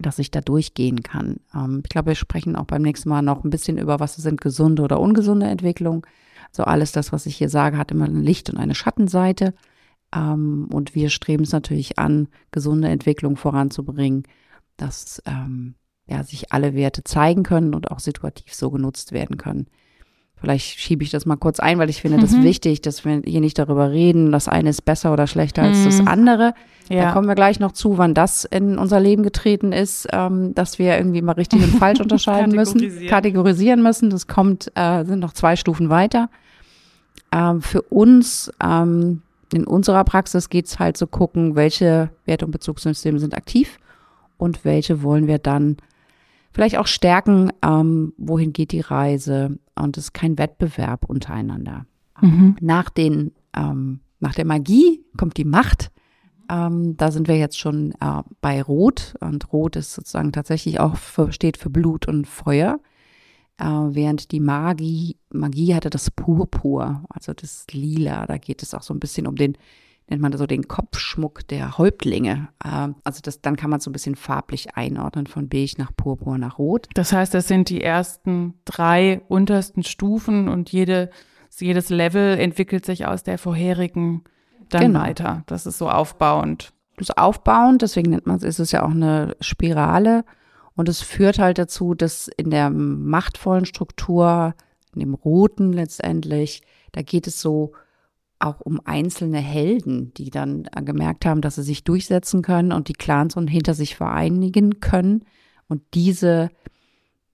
dass 0.00 0.18
ich 0.18 0.30
da 0.30 0.40
durchgehen 0.40 1.02
kann. 1.02 1.40
Ähm, 1.54 1.82
ich 1.84 1.90
glaube, 1.90 2.08
wir 2.08 2.14
sprechen 2.14 2.56
auch 2.56 2.64
beim 2.64 2.82
nächsten 2.82 3.08
Mal 3.08 3.22
noch 3.22 3.44
ein 3.44 3.50
bisschen 3.50 3.78
über, 3.78 4.00
was 4.00 4.16
sind 4.16 4.40
gesunde 4.40 4.82
oder 4.82 5.00
ungesunde 5.00 5.46
Entwicklungen. 5.46 6.02
So 6.52 6.64
alles 6.64 6.92
das, 6.92 7.12
was 7.12 7.26
ich 7.26 7.36
hier 7.36 7.48
sage, 7.48 7.78
hat 7.78 7.90
immer 7.90 8.06
ein 8.06 8.22
Licht 8.22 8.50
und 8.50 8.58
eine 8.58 8.74
Schattenseite. 8.74 9.54
Ähm, 10.14 10.68
und 10.72 10.94
wir 10.94 11.10
streben 11.10 11.44
es 11.44 11.52
natürlich 11.52 11.98
an, 11.98 12.28
gesunde 12.50 12.88
Entwicklung 12.88 13.36
voranzubringen, 13.36 14.24
dass 14.76 15.22
ähm, 15.26 15.74
ja, 16.06 16.22
sich 16.22 16.52
alle 16.52 16.74
Werte 16.74 17.02
zeigen 17.04 17.42
können 17.42 17.74
und 17.74 17.90
auch 17.90 18.00
situativ 18.00 18.54
so 18.54 18.70
genutzt 18.70 19.12
werden 19.12 19.36
können. 19.36 19.66
Vielleicht 20.46 20.78
schiebe 20.78 21.02
ich 21.02 21.10
das 21.10 21.26
mal 21.26 21.34
kurz 21.34 21.58
ein, 21.58 21.76
weil 21.80 21.90
ich 21.90 22.02
finde 22.02 22.18
das 22.20 22.30
Mhm. 22.30 22.44
wichtig, 22.44 22.80
dass 22.80 23.04
wir 23.04 23.20
hier 23.24 23.40
nicht 23.40 23.58
darüber 23.58 23.90
reden, 23.90 24.30
das 24.30 24.46
eine 24.46 24.70
ist 24.70 24.84
besser 24.84 25.12
oder 25.12 25.26
schlechter 25.26 25.62
als 25.62 25.82
das 25.82 26.00
Mhm. 26.00 26.06
andere. 26.06 26.54
Da 26.88 26.94
Ja. 26.94 27.12
kommen 27.12 27.26
wir 27.26 27.34
gleich 27.34 27.58
noch 27.58 27.72
zu, 27.72 27.98
wann 27.98 28.14
das 28.14 28.44
in 28.44 28.78
unser 28.78 29.00
Leben 29.00 29.24
getreten 29.24 29.72
ist, 29.72 30.06
ähm, 30.12 30.54
dass 30.54 30.78
wir 30.78 30.96
irgendwie 30.98 31.20
mal 31.20 31.32
richtig 31.32 31.64
und 31.64 31.74
falsch 31.80 31.98
unterscheiden 32.00 32.54
müssen, 32.54 32.74
Kategorisieren. 32.78 33.08
kategorisieren 33.10 33.82
müssen. 33.82 34.10
Das 34.10 34.28
kommt, 34.28 34.70
äh, 34.76 35.04
sind 35.04 35.18
noch 35.18 35.32
zwei 35.32 35.56
Stufen 35.56 35.90
weiter. 35.90 36.28
Ähm, 37.32 37.60
für 37.60 37.82
uns 37.82 38.52
ähm, 38.62 39.22
in 39.52 39.66
unserer 39.66 40.04
Praxis 40.04 40.48
geht's 40.48 40.78
halt 40.78 40.96
zu 40.96 41.08
gucken, 41.08 41.56
welche 41.56 42.10
Wert- 42.24 42.44
und 42.44 42.52
Bezugssysteme 42.52 43.18
sind 43.18 43.36
aktiv 43.36 43.80
und 44.38 44.64
welche 44.64 45.02
wollen 45.02 45.26
wir 45.26 45.38
dann 45.38 45.76
vielleicht 46.56 46.78
auch 46.78 46.86
stärken, 46.86 47.50
ähm, 47.62 48.14
wohin 48.16 48.54
geht 48.54 48.72
die 48.72 48.80
Reise. 48.80 49.58
Und 49.74 49.98
es 49.98 50.04
ist 50.04 50.14
kein 50.14 50.38
Wettbewerb 50.38 51.04
untereinander. 51.04 51.84
Mhm. 52.22 52.56
Nach, 52.62 52.88
den, 52.88 53.32
ähm, 53.54 54.00
nach 54.20 54.34
der 54.34 54.46
Magie 54.46 55.04
kommt 55.18 55.36
die 55.36 55.44
Macht. 55.44 55.90
Ähm, 56.50 56.96
da 56.96 57.10
sind 57.10 57.28
wir 57.28 57.36
jetzt 57.36 57.58
schon 57.58 57.92
äh, 58.00 58.22
bei 58.40 58.62
Rot. 58.62 59.16
Und 59.20 59.52
Rot 59.52 59.76
ist 59.76 59.92
sozusagen 59.92 60.32
tatsächlich 60.32 60.80
auch 60.80 60.96
für, 60.96 61.30
steht 61.30 61.58
für 61.58 61.68
Blut 61.68 62.08
und 62.08 62.26
Feuer. 62.26 62.80
Äh, 63.58 63.66
während 63.66 64.32
die 64.32 64.40
Magie, 64.40 65.18
Magie 65.28 65.74
hatte 65.74 65.90
das 65.90 66.10
Purpur, 66.10 67.04
also 67.10 67.34
das 67.34 67.66
Lila. 67.70 68.24
Da 68.24 68.38
geht 68.38 68.62
es 68.62 68.72
auch 68.72 68.82
so 68.82 68.94
ein 68.94 69.00
bisschen 69.00 69.26
um 69.26 69.36
den, 69.36 69.58
nennt 70.08 70.22
man 70.22 70.30
das 70.32 70.38
so 70.38 70.46
den 70.46 70.68
Kopfschmuck 70.68 71.46
der 71.48 71.78
Häuptlinge. 71.78 72.48
Äh, 72.64 72.88
also 73.04 73.20
das, 73.22 73.40
dann 73.40 73.56
kann 73.56 73.70
man 73.70 73.80
so 73.80 73.90
ein 73.90 73.92
bisschen 73.92 74.14
farblich 74.14 74.76
einordnen 74.76 75.26
von 75.26 75.48
beige 75.48 75.74
nach 75.78 75.90
Purpur 75.96 76.38
nach 76.38 76.58
Rot. 76.58 76.88
Das 76.94 77.12
heißt, 77.12 77.34
das 77.34 77.48
sind 77.48 77.68
die 77.68 77.82
ersten 77.82 78.54
drei 78.64 79.20
untersten 79.28 79.82
Stufen 79.82 80.48
und 80.48 80.70
jede, 80.70 81.10
jedes 81.58 81.88
Level 81.88 82.38
entwickelt 82.38 82.84
sich 82.86 83.06
aus 83.06 83.22
der 83.22 83.38
vorherigen 83.38 84.22
dann 84.68 84.92
Genau. 84.92 85.00
weiter. 85.00 85.42
Das 85.46 85.66
ist 85.66 85.78
so 85.78 85.88
aufbauend. 85.88 86.72
Das 86.96 87.10
ist 87.10 87.18
aufbauend, 87.18 87.82
deswegen 87.82 88.10
nennt 88.10 88.26
man 88.26 88.36
es, 88.36 88.42
ist 88.42 88.58
es 88.58 88.72
ja 88.72 88.84
auch 88.84 88.90
eine 88.90 89.36
Spirale. 89.40 90.24
Und 90.74 90.88
es 90.88 91.00
führt 91.00 91.38
halt 91.38 91.58
dazu, 91.58 91.94
dass 91.94 92.28
in 92.28 92.50
der 92.50 92.70
machtvollen 92.70 93.64
Struktur, 93.64 94.54
in 94.94 95.00
dem 95.00 95.14
Roten 95.14 95.72
letztendlich, 95.72 96.62
da 96.92 97.02
geht 97.02 97.26
es 97.26 97.40
so 97.40 97.72
auch 98.38 98.60
um 98.60 98.80
einzelne 98.84 99.38
Helden, 99.38 100.12
die 100.14 100.30
dann 100.30 100.68
äh, 100.74 100.82
gemerkt 100.82 101.24
haben, 101.26 101.40
dass 101.40 101.56
sie 101.56 101.62
sich 101.62 101.84
durchsetzen 101.84 102.42
können 102.42 102.72
und 102.72 102.88
die 102.88 102.94
Clans 102.94 103.36
und 103.36 103.48
hinter 103.48 103.74
sich 103.74 103.96
vereinigen 103.96 104.80
können. 104.80 105.24
Und 105.68 105.82
diese 105.94 106.50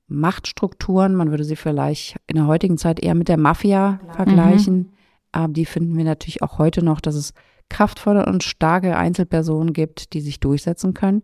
Machtstrukturen, 0.07 1.15
man 1.15 1.31
würde 1.31 1.45
sie 1.45 1.57
vielleicht 1.57 2.17
in 2.27 2.37
der 2.37 2.47
heutigen 2.47 2.79
Zeit 2.79 3.01
eher 3.01 3.15
mit 3.15 3.29
der 3.29 3.39
Mafia 3.39 4.01
vergleichen, 4.15 4.93
aber 5.33 5.53
die 5.53 5.65
finden 5.65 5.97
wir 5.97 6.05
natürlich 6.05 6.43
auch 6.43 6.59
heute 6.59 6.85
noch, 6.85 7.01
dass 7.01 7.15
es 7.15 7.33
kraftvolle 7.71 8.27
und 8.27 8.43
starke 8.43 8.97
Einzelpersonen 8.97 9.73
gibt, 9.73 10.13
die 10.13 10.21
sich 10.21 10.41
durchsetzen 10.41 10.93
können. 10.93 11.23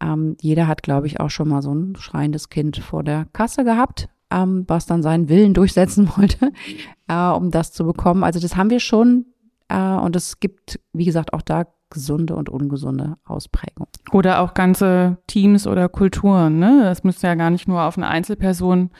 Ähm, 0.00 0.36
jeder 0.40 0.66
hat, 0.66 0.82
glaube 0.82 1.06
ich, 1.06 1.20
auch 1.20 1.28
schon 1.28 1.48
mal 1.48 1.62
so 1.62 1.74
ein 1.74 1.94
schreiendes 1.96 2.48
Kind 2.48 2.78
vor 2.78 3.04
der 3.04 3.26
Kasse 3.32 3.64
gehabt, 3.64 4.08
ähm, 4.32 4.64
was 4.66 4.86
dann 4.86 5.02
seinen 5.02 5.28
Willen 5.28 5.54
durchsetzen 5.54 6.10
wollte, 6.16 6.52
äh, 7.08 7.28
um 7.28 7.50
das 7.50 7.72
zu 7.72 7.84
bekommen. 7.84 8.24
Also 8.24 8.40
das 8.40 8.56
haben 8.56 8.70
wir 8.70 8.80
schon 8.80 9.26
äh, 9.68 9.94
und 9.94 10.16
es 10.16 10.40
gibt, 10.40 10.80
wie 10.92 11.04
gesagt, 11.04 11.32
auch 11.32 11.42
da 11.42 11.66
gesunde 11.90 12.34
und 12.36 12.48
ungesunde 12.48 13.16
Ausprägungen. 13.24 13.90
Oder 14.12 14.40
auch 14.40 14.54
ganze 14.54 15.18
Teams 15.26 15.66
oder 15.66 15.88
Kulturen. 15.88 16.58
Ne? 16.58 16.80
Das 16.84 17.04
müsste 17.04 17.26
ja 17.26 17.34
gar 17.34 17.50
nicht 17.50 17.68
nur 17.68 17.82
auf 17.82 17.98
eine 17.98 18.08
Einzelperson 18.08 18.90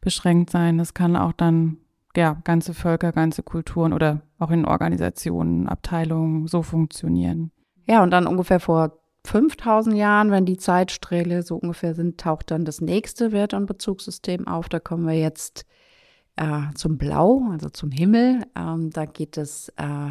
beschränkt 0.00 0.50
sein. 0.50 0.78
Das 0.78 0.92
kann 0.92 1.16
auch 1.16 1.32
dann 1.32 1.78
ja 2.16 2.36
ganze 2.44 2.74
Völker, 2.74 3.12
ganze 3.12 3.42
Kulturen 3.42 3.92
oder 3.92 4.22
auch 4.38 4.50
in 4.50 4.64
Organisationen, 4.64 5.68
Abteilungen 5.68 6.48
so 6.48 6.62
funktionieren. 6.62 7.52
Ja, 7.86 8.02
und 8.02 8.10
dann 8.10 8.26
ungefähr 8.26 8.60
vor 8.60 8.98
5000 9.24 9.96
Jahren, 9.96 10.30
wenn 10.30 10.46
die 10.46 10.56
Zeitsträhle 10.56 11.42
so 11.42 11.56
ungefähr 11.56 11.94
sind, 11.94 12.18
taucht 12.20 12.50
dann 12.50 12.64
das 12.64 12.80
nächste 12.80 13.32
Wert- 13.32 13.54
und 13.54 13.66
Bezugssystem 13.66 14.48
auf. 14.48 14.68
Da 14.68 14.80
kommen 14.80 15.06
wir 15.06 15.18
jetzt 15.18 15.64
äh, 16.36 16.72
zum 16.74 16.98
Blau, 16.98 17.48
also 17.50 17.68
zum 17.68 17.90
Himmel. 17.90 18.42
Ähm, 18.56 18.90
da 18.90 19.04
geht 19.04 19.36
es 19.36 19.68
äh, 19.76 20.10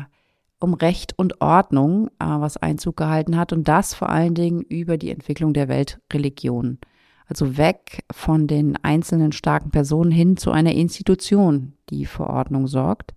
um 0.60 0.74
Recht 0.74 1.18
und 1.18 1.42
Ordnung, 1.42 2.08
äh, 2.20 2.26
was 2.26 2.58
Einzug 2.58 2.98
gehalten 2.98 3.36
hat. 3.36 3.52
Und 3.52 3.68
das 3.68 3.94
vor 3.94 4.10
allen 4.10 4.36
Dingen 4.36 4.62
über 4.62 4.98
die 4.98 5.10
Entwicklung 5.10 5.54
der 5.54 5.68
Weltreligion. 5.68 6.80
Also 7.28 7.58
weg 7.58 8.04
von 8.12 8.48
den 8.48 8.78
einzelnen 8.84 9.32
starken 9.32 9.72
Personen 9.72 10.12
hin 10.12 10.38
zu 10.38 10.52
einer 10.52 10.74
Institution, 10.74 11.74
die 11.90 12.06
für 12.06 12.28
Ordnung 12.28 12.68
sorgt 12.68 13.14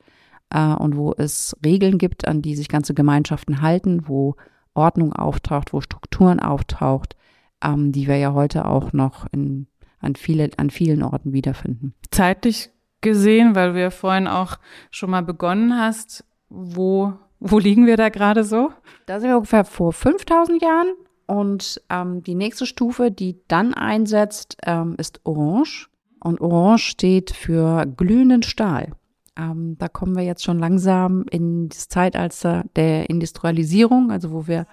äh, 0.50 0.72
und 0.72 0.96
wo 0.96 1.12
es 1.16 1.56
Regeln 1.64 1.98
gibt, 1.98 2.26
an 2.26 2.40
die 2.40 2.56
sich 2.56 2.68
ganze 2.68 2.94
Gemeinschaften 2.94 3.60
halten, 3.60 4.08
wo 4.08 4.36
Ordnung 4.74 5.12
auftaucht, 5.12 5.72
wo 5.72 5.80
Strukturen 5.80 6.40
auftaucht, 6.40 7.16
ähm, 7.62 7.92
die 7.92 8.06
wir 8.06 8.16
ja 8.16 8.32
heute 8.32 8.66
auch 8.66 8.92
noch 8.92 9.26
in, 9.32 9.66
an, 10.00 10.16
viele, 10.16 10.50
an 10.56 10.70
vielen 10.70 11.02
Orten 11.02 11.32
wiederfinden. 11.32 11.94
Zeitlich 12.10 12.70
gesehen, 13.00 13.54
weil 13.54 13.72
du 13.72 13.80
ja 13.80 13.90
vorhin 13.90 14.26
auch 14.26 14.56
schon 14.90 15.10
mal 15.10 15.22
begonnen 15.22 15.78
hast, 15.78 16.24
wo, 16.48 17.12
wo 17.40 17.58
liegen 17.58 17.86
wir 17.86 17.96
da 17.96 18.08
gerade 18.08 18.44
so? 18.44 18.70
Da 19.06 19.20
sind 19.20 19.28
wir 19.28 19.36
ungefähr 19.36 19.64
vor 19.64 19.92
5000 19.92 20.62
Jahren 20.62 20.88
und 21.26 21.80
ähm, 21.90 22.22
die 22.22 22.34
nächste 22.34 22.66
Stufe, 22.66 23.10
die 23.10 23.40
dann 23.48 23.74
einsetzt, 23.74 24.56
ähm, 24.64 24.94
ist 24.98 25.20
Orange. 25.24 25.88
Und 26.20 26.40
Orange 26.40 26.82
steht 26.82 27.30
für 27.32 27.86
glühenden 27.86 28.42
Stahl. 28.42 28.92
Ähm, 29.36 29.76
da 29.78 29.88
kommen 29.88 30.16
wir 30.16 30.24
jetzt 30.24 30.44
schon 30.44 30.58
langsam 30.58 31.24
in 31.30 31.68
das 31.68 31.88
Zeitalter 31.88 32.64
der 32.76 33.10
Industrialisierung, 33.10 34.10
also 34.10 34.32
wo 34.32 34.46
wir 34.46 34.66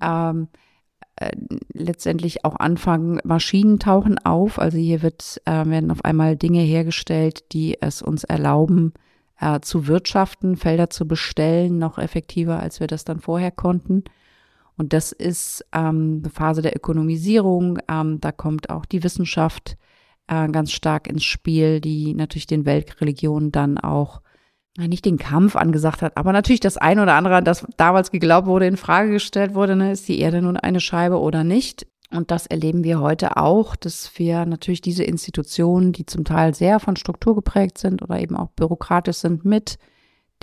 ähm, 0.00 0.48
äh, 1.16 1.32
letztendlich 1.72 2.44
auch 2.44 2.56
anfangen, 2.56 3.20
Maschinen 3.24 3.78
tauchen 3.78 4.18
auf. 4.18 4.58
Also 4.58 4.78
hier 4.78 5.02
wird, 5.02 5.40
äh, 5.44 5.64
werden 5.66 5.90
auf 5.90 6.04
einmal 6.04 6.36
Dinge 6.36 6.60
hergestellt, 6.60 7.52
die 7.52 7.80
es 7.80 8.02
uns 8.02 8.24
erlauben, 8.24 8.92
äh, 9.40 9.60
zu 9.60 9.86
wirtschaften, 9.86 10.56
Felder 10.56 10.90
zu 10.90 11.08
bestellen, 11.08 11.78
noch 11.78 11.98
effektiver, 11.98 12.60
als 12.60 12.80
wir 12.80 12.86
das 12.86 13.04
dann 13.04 13.20
vorher 13.20 13.50
konnten. 13.50 14.04
Und 14.76 14.92
das 14.92 15.12
ist 15.12 15.64
ähm, 15.72 16.20
eine 16.22 16.30
Phase 16.30 16.62
der 16.62 16.76
Ökonomisierung. 16.76 17.78
Ähm, 17.88 18.20
da 18.20 18.30
kommt 18.30 18.70
auch 18.70 18.84
die 18.84 19.02
Wissenschaft 19.02 19.78
äh, 20.28 20.48
ganz 20.48 20.72
stark 20.72 21.06
ins 21.06 21.24
Spiel, 21.24 21.80
die 21.80 22.14
natürlich 22.14 22.46
den 22.46 22.66
Weltreligionen 22.66 23.52
dann 23.52 23.78
auch 23.78 24.20
nicht 24.78 25.06
den 25.06 25.16
Kampf 25.16 25.56
angesagt 25.56 26.02
hat, 26.02 26.18
aber 26.18 26.32
natürlich 26.32 26.60
das 26.60 26.76
ein 26.76 27.00
oder 27.00 27.14
andere, 27.14 27.42
das 27.42 27.66
damals 27.78 28.10
geglaubt 28.10 28.46
wurde, 28.46 28.66
in 28.66 28.76
Frage 28.76 29.10
gestellt 29.10 29.54
wurde, 29.54 29.74
ne, 29.74 29.92
ist 29.92 30.06
die 30.06 30.20
Erde 30.20 30.42
nun 30.42 30.58
eine 30.58 30.80
Scheibe 30.80 31.18
oder 31.18 31.44
nicht? 31.44 31.86
Und 32.10 32.30
das 32.30 32.46
erleben 32.46 32.84
wir 32.84 33.00
heute 33.00 33.36
auch, 33.36 33.74
dass 33.74 34.12
wir 34.16 34.46
natürlich 34.46 34.80
diese 34.80 35.02
Institutionen, 35.02 35.92
die 35.92 36.06
zum 36.06 36.24
Teil 36.24 36.54
sehr 36.54 36.78
von 36.78 36.96
Struktur 36.96 37.34
geprägt 37.34 37.78
sind 37.78 38.02
oder 38.02 38.20
eben 38.20 38.36
auch 38.36 38.50
bürokratisch 38.50 39.16
sind, 39.16 39.44
mit 39.44 39.78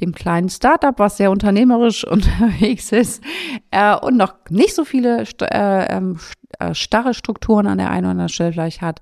dem 0.02 0.14
kleinen 0.14 0.50
Startup, 0.50 0.98
was 0.98 1.18
sehr 1.18 1.32
unternehmerisch 1.32 2.04
unterwegs 2.08 2.92
ist 2.92 3.24
äh, 3.72 3.96
und 3.96 4.18
noch 4.18 4.36
nicht 4.50 4.74
so 4.74 4.84
viele 4.84 5.26
st 5.26 5.44
äh, 5.44 5.86
ähm, 5.86 6.20
äh, 6.60 6.74
starre 6.74 7.14
Strukturen 7.14 7.68
an 7.68 7.78
der 7.78 7.92
einen 7.92 8.06
oder 8.06 8.12
anderen 8.12 8.30
Stelle 8.30 8.54
vielleicht 8.54 8.82
hat, 8.82 9.02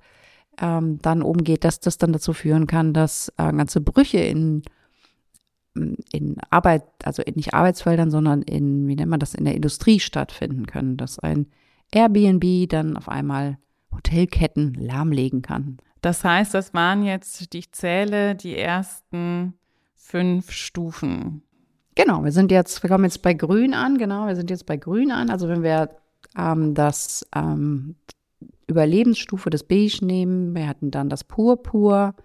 ähm, 0.62 1.00
dann 1.02 1.22
umgeht, 1.22 1.66
dass 1.66 1.80
das 1.82 1.98
dann 1.98 2.14
dazu 2.14 2.32
führen 2.34 2.68
kann, 2.68 2.94
dass 2.94 3.30
äh, 3.38 3.52
ganze 3.52 3.82
Brüche 3.82 4.20
in 4.20 4.64
in 5.74 6.36
Arbeit, 6.50 6.84
also 7.04 7.22
in 7.24 7.36
nicht 7.36 7.54
Arbeitsfeldern, 7.54 8.12
sondern 8.12 8.42
in, 8.42 8.88
wie 8.88 8.96
nennt 8.96 9.10
man 9.10 9.20
das, 9.20 9.34
in 9.34 9.46
der 9.46 9.56
Industrie 9.56 10.00
stattfinden 10.00 10.66
können, 10.66 10.98
dass 10.98 11.20
ein 11.20 11.48
Airbnb 11.94 12.70
dann 12.70 12.98
auf 12.98 13.08
einmal 13.08 13.58
Hotelketten 13.94 14.74
lahmlegen 14.74 15.42
kann. 15.42 15.78
Das 16.02 16.24
heißt, 16.24 16.54
das 16.54 16.74
waren 16.74 17.04
jetzt, 17.04 17.54
ich 17.54 17.72
zähle, 17.72 18.36
die 18.36 18.58
ersten 18.58 19.54
fünf 19.96 20.52
Stufen. 20.52 21.44
Genau, 21.96 22.24
wir 22.24 22.32
sind 22.32 22.52
jetzt, 22.52 22.84
wir 22.84 22.90
kommen 22.90 23.04
jetzt 23.04 23.22
bei 23.22 23.34
Grün 23.34 23.74
an, 23.74 23.98
genau, 23.98 24.28
wir 24.28 24.36
sind 24.36 24.50
jetzt 24.50 24.66
bei 24.66 24.78
Grün 24.78 25.12
an. 25.12 25.30
Also 25.30 25.48
wenn 25.48 25.64
wir 25.64 25.90
ähm, 26.38 26.74
das 26.74 27.28
ähm, 27.36 27.96
Überlebensstufe 28.68 29.50
des 29.50 29.64
Beige 29.64 30.06
nehmen, 30.06 30.56
wir 30.56 30.68
hatten 30.68 30.92
dann 30.92 31.10
das 31.10 31.24
Purpur, 31.24 32.16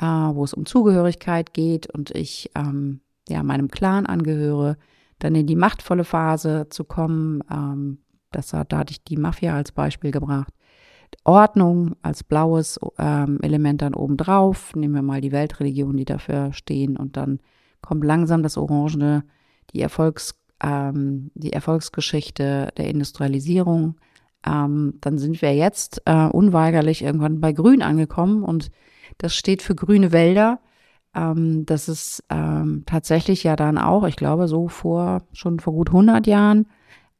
äh, 0.00 0.04
wo 0.06 0.44
es 0.44 0.54
um 0.54 0.66
Zugehörigkeit 0.66 1.54
geht 1.54 1.90
und 1.90 2.10
ich 2.10 2.50
ähm, 2.54 3.00
ja 3.28 3.42
meinem 3.42 3.68
Clan 3.68 4.06
angehöre, 4.06 4.76
dann 5.18 5.34
in 5.34 5.46
die 5.46 5.56
machtvolle 5.56 6.04
Phase 6.04 6.66
zu 6.70 6.84
kommen. 6.84 7.42
Ähm, 7.50 7.98
das, 8.30 8.48
da 8.48 8.64
hatte 8.78 8.92
ich 8.92 9.04
die 9.04 9.16
Mafia 9.16 9.54
als 9.54 9.72
Beispiel 9.72 10.10
gebracht. 10.10 10.52
Ordnung 11.22 11.94
als 12.02 12.24
blaues 12.24 12.78
ähm, 12.98 13.38
Element 13.42 13.82
dann 13.82 13.94
oben 13.94 14.16
drauf. 14.16 14.74
Nehmen 14.74 14.94
wir 14.94 15.02
mal 15.02 15.20
die 15.20 15.32
Weltreligionen, 15.32 15.96
die 15.96 16.04
dafür 16.04 16.52
stehen. 16.52 16.96
Und 16.96 17.16
dann 17.16 17.38
kommt 17.80 18.04
langsam 18.04 18.42
das 18.42 18.56
Orangene, 18.56 19.24
die, 19.72 19.80
Erfolgs, 19.80 20.34
ähm, 20.62 21.30
die 21.34 21.52
Erfolgsgeschichte 21.52 22.72
der 22.76 22.88
Industrialisierung. 22.88 23.96
Ähm, 24.46 24.94
dann 25.00 25.18
sind 25.18 25.40
wir 25.42 25.54
jetzt 25.54 26.02
äh, 26.04 26.26
unweigerlich 26.26 27.02
irgendwann 27.02 27.40
bei 27.40 27.52
Grün 27.52 27.82
angekommen. 27.82 28.42
Und 28.42 28.70
das 29.18 29.34
steht 29.34 29.62
für 29.62 29.74
grüne 29.74 30.12
Wälder. 30.12 30.60
Ähm, 31.14 31.64
das 31.66 31.88
ist 31.88 32.24
ähm, 32.30 32.82
tatsächlich 32.86 33.44
ja 33.44 33.56
dann 33.56 33.78
auch, 33.78 34.04
ich 34.06 34.16
glaube, 34.16 34.48
so 34.48 34.68
vor, 34.68 35.22
schon 35.32 35.60
vor 35.60 35.72
gut 35.72 35.88
100 35.88 36.26
Jahren 36.26 36.66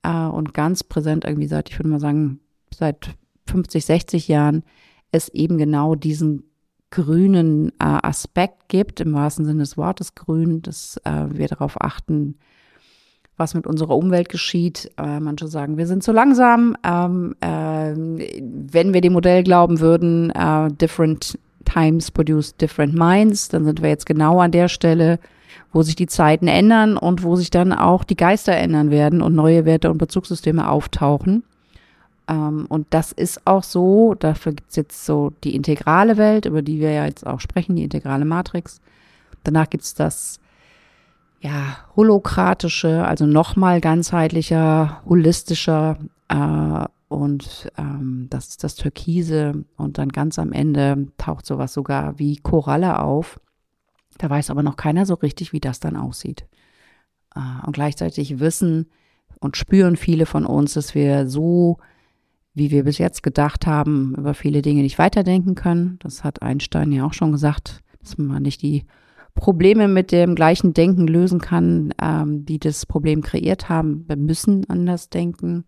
äh, 0.03 0.27
und 0.27 0.55
ganz 0.55 0.85
präsent 0.85 1.25
irgendwie 1.25 1.49
seit, 1.49 1.71
ich 1.71 1.79
würde 1.79 1.89
mal 1.89 2.01
sagen, 2.01 2.41
seit 2.73 3.11
50, 3.47 3.85
60 3.85 4.29
Jahren, 4.29 4.65
es 5.13 5.29
eben 5.29 5.59
genau 5.59 5.95
diesen 5.95 6.51
grünen 6.91 7.71
äh, 7.81 7.99
Aspekt 8.03 8.69
gibt, 8.69 9.01
im 9.01 9.15
wahrsten 9.15 9.45
Sinne 9.45 9.61
des 9.61 9.77
Wortes 9.77 10.15
grün, 10.15 10.63
dass 10.63 10.97
äh, 11.05 11.27
wir 11.29 11.49
darauf 11.49 11.81
achten, 11.81 12.39
was 13.37 13.55
mit 13.55 13.67
unserer 13.67 13.97
Umwelt 13.97 14.29
geschieht. 14.29 14.91
Äh, 14.97 15.21
manche 15.21 15.49
sagen, 15.49 15.77
wir 15.77 15.87
sind 15.87 16.03
zu 16.03 16.13
langsam. 16.13 16.77
Ähm, 16.85 17.35
äh, 17.41 17.93
wenn 17.97 18.95
wir 18.95 19.01
dem 19.01 19.13
Modell 19.13 19.43
glauben 19.43 19.81
würden, 19.81 20.31
äh, 20.31 20.69
different 20.73 21.39
times 21.65 22.11
produce 22.11 22.57
different 22.57 22.95
minds, 22.95 23.49
dann 23.49 23.65
sind 23.65 23.83
wir 23.83 23.89
jetzt 23.89 24.07
genau 24.07 24.41
an 24.41 24.53
der 24.53 24.69
Stelle, 24.69 25.19
wo 25.73 25.83
sich 25.83 25.97
die 25.97 26.07
Zeiten 26.07 26.47
ändern 26.47 26.97
und 26.97 27.23
wo 27.23 27.37
sich 27.37 27.51
dann 27.51 27.73
auch 27.73 28.05
die 28.05 28.17
Geister 28.17 28.55
ändern 28.55 28.91
werden 28.91 29.23
und 29.23 29.35
neue 29.35 29.65
Werte 29.65 29.91
und 29.91 29.99
Bezugssysteme 29.99 30.69
auftauchen. 30.69 31.43
Ähm, 32.29 32.67
und 32.69 32.87
das 32.91 33.13
ist 33.13 33.47
auch 33.47 33.65
so, 33.65 34.15
dafür 34.15 34.53
gibt's 34.53 34.77
jetzt 34.77 35.05
so 35.05 35.33
die 35.43 35.57
integrale 35.57 36.17
Welt, 36.17 36.47
über 36.47 36.63
die 36.63 36.81
wir 36.81 36.93
ja 36.93 37.07
jetzt 37.07 37.27
auch 37.27 37.41
sprechen, 37.41 37.77
die 37.77 37.85
integrale 37.85 38.25
Matrix. 38.25 38.81
Danach 39.43 39.69
gibt's 39.69 39.95
das 39.95 40.39
ja, 41.45 41.77
holokratische, 41.95 43.07
also 43.07 43.27
nochmal 43.27 43.83
ganzheitlicher, 43.83 45.03
holistischer 45.05 45.99
äh, 46.29 46.87
und 47.09 47.71
ähm, 47.77 48.29
das 48.31 48.49
ist 48.49 48.65
das 48.65 48.77
Türkise 48.77 49.65
und 49.77 49.99
dann 49.99 50.09
ganz 50.09 50.39
am 50.39 50.53
Ende 50.53 51.09
taucht 51.19 51.45
sowas 51.45 51.75
sogar 51.75 52.19
wie 52.19 52.39
Koralle 52.39 52.99
auf. 52.99 53.39
Da 54.17 54.31
weiß 54.31 54.49
aber 54.49 54.63
noch 54.63 54.77
keiner 54.77 55.05
so 55.05 55.15
richtig, 55.15 55.53
wie 55.53 55.61
das 55.61 55.81
dann 55.81 55.97
aussieht. 55.97 56.47
Äh, 57.37 57.67
und 57.67 57.75
gleichzeitig 57.75 58.41
wissen 58.41 58.89
und 59.39 59.59
spüren 59.59 59.97
viele 59.97 60.25
von 60.25 60.47
uns, 60.47 60.73
dass 60.73 60.95
wir 60.95 61.29
so, 61.29 61.77
wie 62.55 62.71
wir 62.71 62.85
bis 62.85 62.97
jetzt 62.97 63.23
gedacht 63.23 63.67
haben, 63.67 64.15
über 64.17 64.33
viele 64.33 64.63
Dinge 64.63 64.81
nicht 64.81 64.99
weiterdenken 64.99 65.55
können. 65.55 65.99
Das 66.01 66.25
hat 66.25 66.41
Einstein 66.41 66.91
ja 66.91 67.05
auch 67.05 67.13
schon 67.13 67.33
gesagt, 67.33 67.83
dass 68.01 68.17
man 68.17 68.43
nicht 68.43 68.63
die 68.63 68.87
Probleme 69.35 69.89
mit 69.89 70.13
dem 70.13 70.35
gleichen 70.35 70.75
Denken 70.75 71.07
lösen 71.07 71.41
kann, 71.41 71.93
ähm, 72.01 72.45
die 72.47 72.59
das 72.59 72.87
Problem 72.87 73.23
kreiert 73.23 73.69
haben. 73.69 74.05
Wir 74.07 74.17
müssen 74.17 74.69
anders 74.69 75.11
denken. 75.11 75.65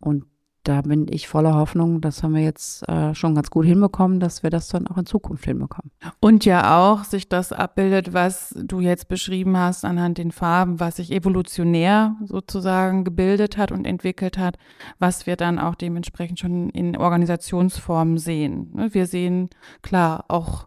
Und 0.00 0.24
da 0.66 0.82
bin 0.82 1.06
ich 1.08 1.28
voller 1.28 1.54
Hoffnung, 1.54 2.00
das 2.00 2.22
haben 2.22 2.34
wir 2.34 2.42
jetzt 2.42 2.88
äh, 2.88 3.14
schon 3.14 3.36
ganz 3.36 3.50
gut 3.50 3.66
hinbekommen, 3.66 4.18
dass 4.18 4.42
wir 4.42 4.50
das 4.50 4.68
dann 4.68 4.88
auch 4.88 4.98
in 4.98 5.06
Zukunft 5.06 5.44
hinbekommen. 5.44 5.92
Und 6.18 6.44
ja 6.44 6.80
auch 6.80 7.04
sich 7.04 7.28
das 7.28 7.52
abbildet, 7.52 8.12
was 8.12 8.52
du 8.56 8.80
jetzt 8.80 9.06
beschrieben 9.06 9.56
hast 9.56 9.84
anhand 9.84 10.18
den 10.18 10.32
Farben, 10.32 10.80
was 10.80 10.96
sich 10.96 11.12
evolutionär 11.12 12.16
sozusagen 12.24 13.04
gebildet 13.04 13.56
hat 13.56 13.70
und 13.70 13.86
entwickelt 13.86 14.38
hat, 14.38 14.56
was 14.98 15.26
wir 15.26 15.36
dann 15.36 15.60
auch 15.60 15.76
dementsprechend 15.76 16.40
schon 16.40 16.70
in 16.70 16.96
Organisationsformen 16.96 18.18
sehen. 18.18 18.72
Ne, 18.74 18.92
wir 18.92 19.06
sehen 19.06 19.50
klar 19.82 20.24
auch 20.28 20.66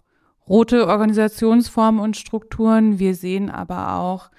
rote 0.50 0.88
Organisationsformen 0.88 2.01
und 2.01 2.18
Strukturen, 2.18 3.00
wir 3.00 3.15
sehen 3.15 3.50
aber 3.50 3.94
auch 3.94 4.32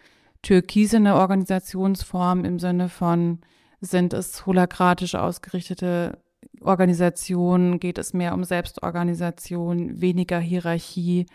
türkisene 0.42 1.14
Organisationsformen 1.14 2.44
im 2.44 2.58
Sinne 2.58 2.88
von 2.88 3.40
sind 3.80 4.12
es 4.12 4.44
holakratisch 4.44 5.14
ausgerichtete 5.14 6.18
Organisationen? 6.60 7.80
Geht 7.80 7.98
es 7.98 8.12
mehr 8.12 8.34
um 8.34 8.44
Selbstorganisation, 8.44 10.00
weniger 10.00 10.38
Hierarchie 10.38 11.26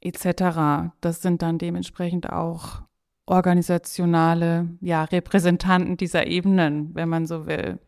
etc.? 0.00 0.92
Das 1.00 1.22
sind 1.22 1.42
dann 1.42 1.58
dementsprechend 1.58 2.30
auch 2.30 2.82
organisationale 3.26 4.68
ja, 4.80 5.04
Repräsentanten 5.04 5.96
dieser 5.96 6.26
Ebenen, 6.26 6.94
wenn 6.94 7.08
man 7.08 7.26
so 7.26 7.46
will. 7.46 7.78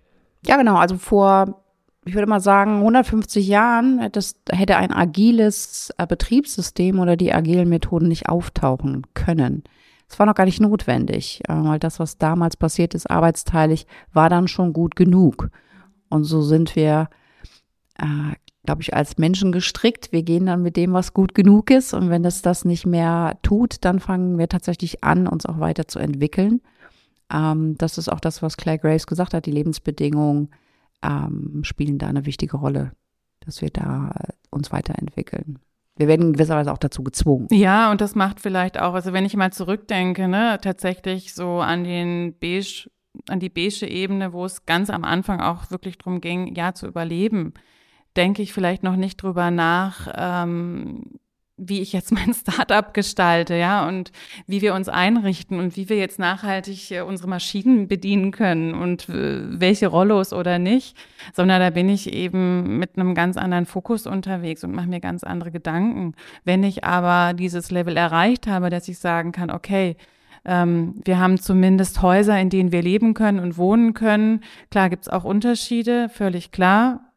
Ja, 0.46 0.56
genau. 0.56 0.76
Also 0.76 0.96
vor, 0.98 1.64
ich 2.04 2.14
würde 2.14 2.28
mal 2.28 2.40
sagen, 2.40 2.78
150 2.78 3.46
Jahren 3.46 4.00
hätte, 4.00 4.20
hätte 4.50 4.76
ein 4.76 4.92
agiles 4.92 5.92
äh, 5.98 6.06
Betriebssystem 6.06 6.98
oder 6.98 7.16
die 7.16 7.32
agilen 7.32 7.68
Methoden 7.68 8.08
nicht 8.08 8.28
auftauchen 8.28 9.06
können. 9.14 9.62
Es 10.08 10.18
war 10.18 10.26
noch 10.26 10.34
gar 10.34 10.44
nicht 10.44 10.60
notwendig, 10.60 11.40
äh, 11.48 11.54
weil 11.54 11.78
das, 11.78 12.00
was 12.00 12.18
damals 12.18 12.56
passiert 12.56 12.94
ist, 12.94 13.08
arbeitsteilig, 13.08 13.86
war 14.12 14.28
dann 14.28 14.48
schon 14.48 14.72
gut 14.72 14.96
genug. 14.96 15.50
Und 16.08 16.24
so 16.24 16.42
sind 16.42 16.74
wir, 16.74 17.08
äh, 17.98 18.34
glaube 18.66 18.82
ich, 18.82 18.94
als 18.94 19.16
Menschen 19.16 19.52
gestrickt. 19.52 20.10
Wir 20.10 20.24
gehen 20.24 20.46
dann 20.46 20.62
mit 20.62 20.76
dem, 20.76 20.92
was 20.92 21.14
gut 21.14 21.34
genug 21.34 21.70
ist. 21.70 21.94
Und 21.94 22.10
wenn 22.10 22.24
es 22.24 22.42
das 22.42 22.64
nicht 22.64 22.84
mehr 22.84 23.38
tut, 23.42 23.84
dann 23.84 24.00
fangen 24.00 24.38
wir 24.38 24.48
tatsächlich 24.48 25.04
an, 25.04 25.28
uns 25.28 25.46
auch 25.46 25.60
weiter 25.60 25.86
zu 25.86 26.00
entwickeln. 26.00 26.62
Ähm, 27.32 27.76
das 27.78 27.96
ist 27.96 28.08
auch 28.08 28.20
das, 28.20 28.42
was 28.42 28.56
Claire 28.56 28.78
Graves 28.78 29.06
gesagt 29.06 29.34
hat. 29.34 29.46
Die 29.46 29.52
Lebensbedingungen 29.52 30.50
ähm, 31.02 31.60
spielen 31.64 31.98
da 31.98 32.08
eine 32.08 32.26
wichtige 32.26 32.56
Rolle, 32.56 32.92
dass 33.40 33.60
wir 33.62 33.70
da 33.70 34.14
uns 34.50 34.72
weiterentwickeln 34.72 35.58
wir 35.96 36.08
werden 36.08 36.28
in 36.28 36.32
gewisser 36.32 36.56
Weise 36.56 36.72
auch 36.72 36.78
dazu 36.78 37.02
gezwungen. 37.02 37.48
Ja, 37.50 37.90
und 37.90 38.00
das 38.00 38.14
macht 38.14 38.40
vielleicht 38.40 38.80
auch, 38.80 38.94
also 38.94 39.12
wenn 39.12 39.24
ich 39.24 39.36
mal 39.36 39.52
zurückdenke, 39.52 40.28
ne, 40.28 40.58
tatsächlich 40.62 41.34
so 41.34 41.60
an 41.60 41.84
den 41.84 42.34
beige, 42.38 42.90
an 43.28 43.40
die 43.40 43.50
beige 43.50 43.86
Ebene, 43.86 44.32
wo 44.32 44.44
es 44.44 44.64
ganz 44.64 44.88
am 44.90 45.04
Anfang 45.04 45.40
auch 45.40 45.70
wirklich 45.70 45.98
darum 45.98 46.20
ging, 46.20 46.54
ja, 46.54 46.72
zu 46.74 46.86
überleben, 46.86 47.52
denke 48.16 48.42
ich 48.42 48.52
vielleicht 48.52 48.82
noch 48.82 48.96
nicht 48.96 49.22
drüber 49.22 49.50
nach, 49.50 50.08
ähm, 50.16 51.18
wie 51.68 51.80
ich 51.80 51.92
jetzt 51.92 52.12
mein 52.12 52.34
Startup 52.40 52.92
gestalte, 52.92 53.54
ja, 53.54 53.86
und 53.86 54.12
wie 54.46 54.62
wir 54.62 54.74
uns 54.74 54.88
einrichten 54.88 55.58
und 55.58 55.76
wie 55.76 55.88
wir 55.88 55.96
jetzt 55.96 56.18
nachhaltig 56.18 56.90
äh, 56.90 57.00
unsere 57.00 57.28
Maschinen 57.28 57.88
bedienen 57.88 58.30
können 58.30 58.74
und 58.74 59.08
äh, 59.08 59.40
welche 59.60 59.86
Rollos 59.86 60.32
oder 60.32 60.58
nicht, 60.58 60.96
sondern 61.32 61.60
da 61.60 61.70
bin 61.70 61.88
ich 61.88 62.12
eben 62.12 62.78
mit 62.78 62.96
einem 62.96 63.14
ganz 63.14 63.36
anderen 63.36 63.66
Fokus 63.66 64.06
unterwegs 64.06 64.64
und 64.64 64.74
mache 64.74 64.88
mir 64.88 65.00
ganz 65.00 65.24
andere 65.24 65.50
Gedanken. 65.50 66.14
Wenn 66.44 66.64
ich 66.64 66.84
aber 66.84 67.34
dieses 67.34 67.70
Level 67.70 67.96
erreicht 67.96 68.46
habe, 68.46 68.70
dass 68.70 68.88
ich 68.88 68.98
sagen 68.98 69.32
kann, 69.32 69.50
okay, 69.50 69.96
ähm, 70.44 70.94
wir 71.04 71.20
haben 71.20 71.38
zumindest 71.38 72.02
Häuser, 72.02 72.38
in 72.40 72.50
denen 72.50 72.72
wir 72.72 72.82
leben 72.82 73.14
können 73.14 73.38
und 73.38 73.56
wohnen 73.56 73.94
können. 73.94 74.40
Klar 74.70 74.90
gibt's 74.90 75.08
auch 75.08 75.24
Unterschiede, 75.24 76.08
völlig 76.08 76.50
klar. 76.50 77.11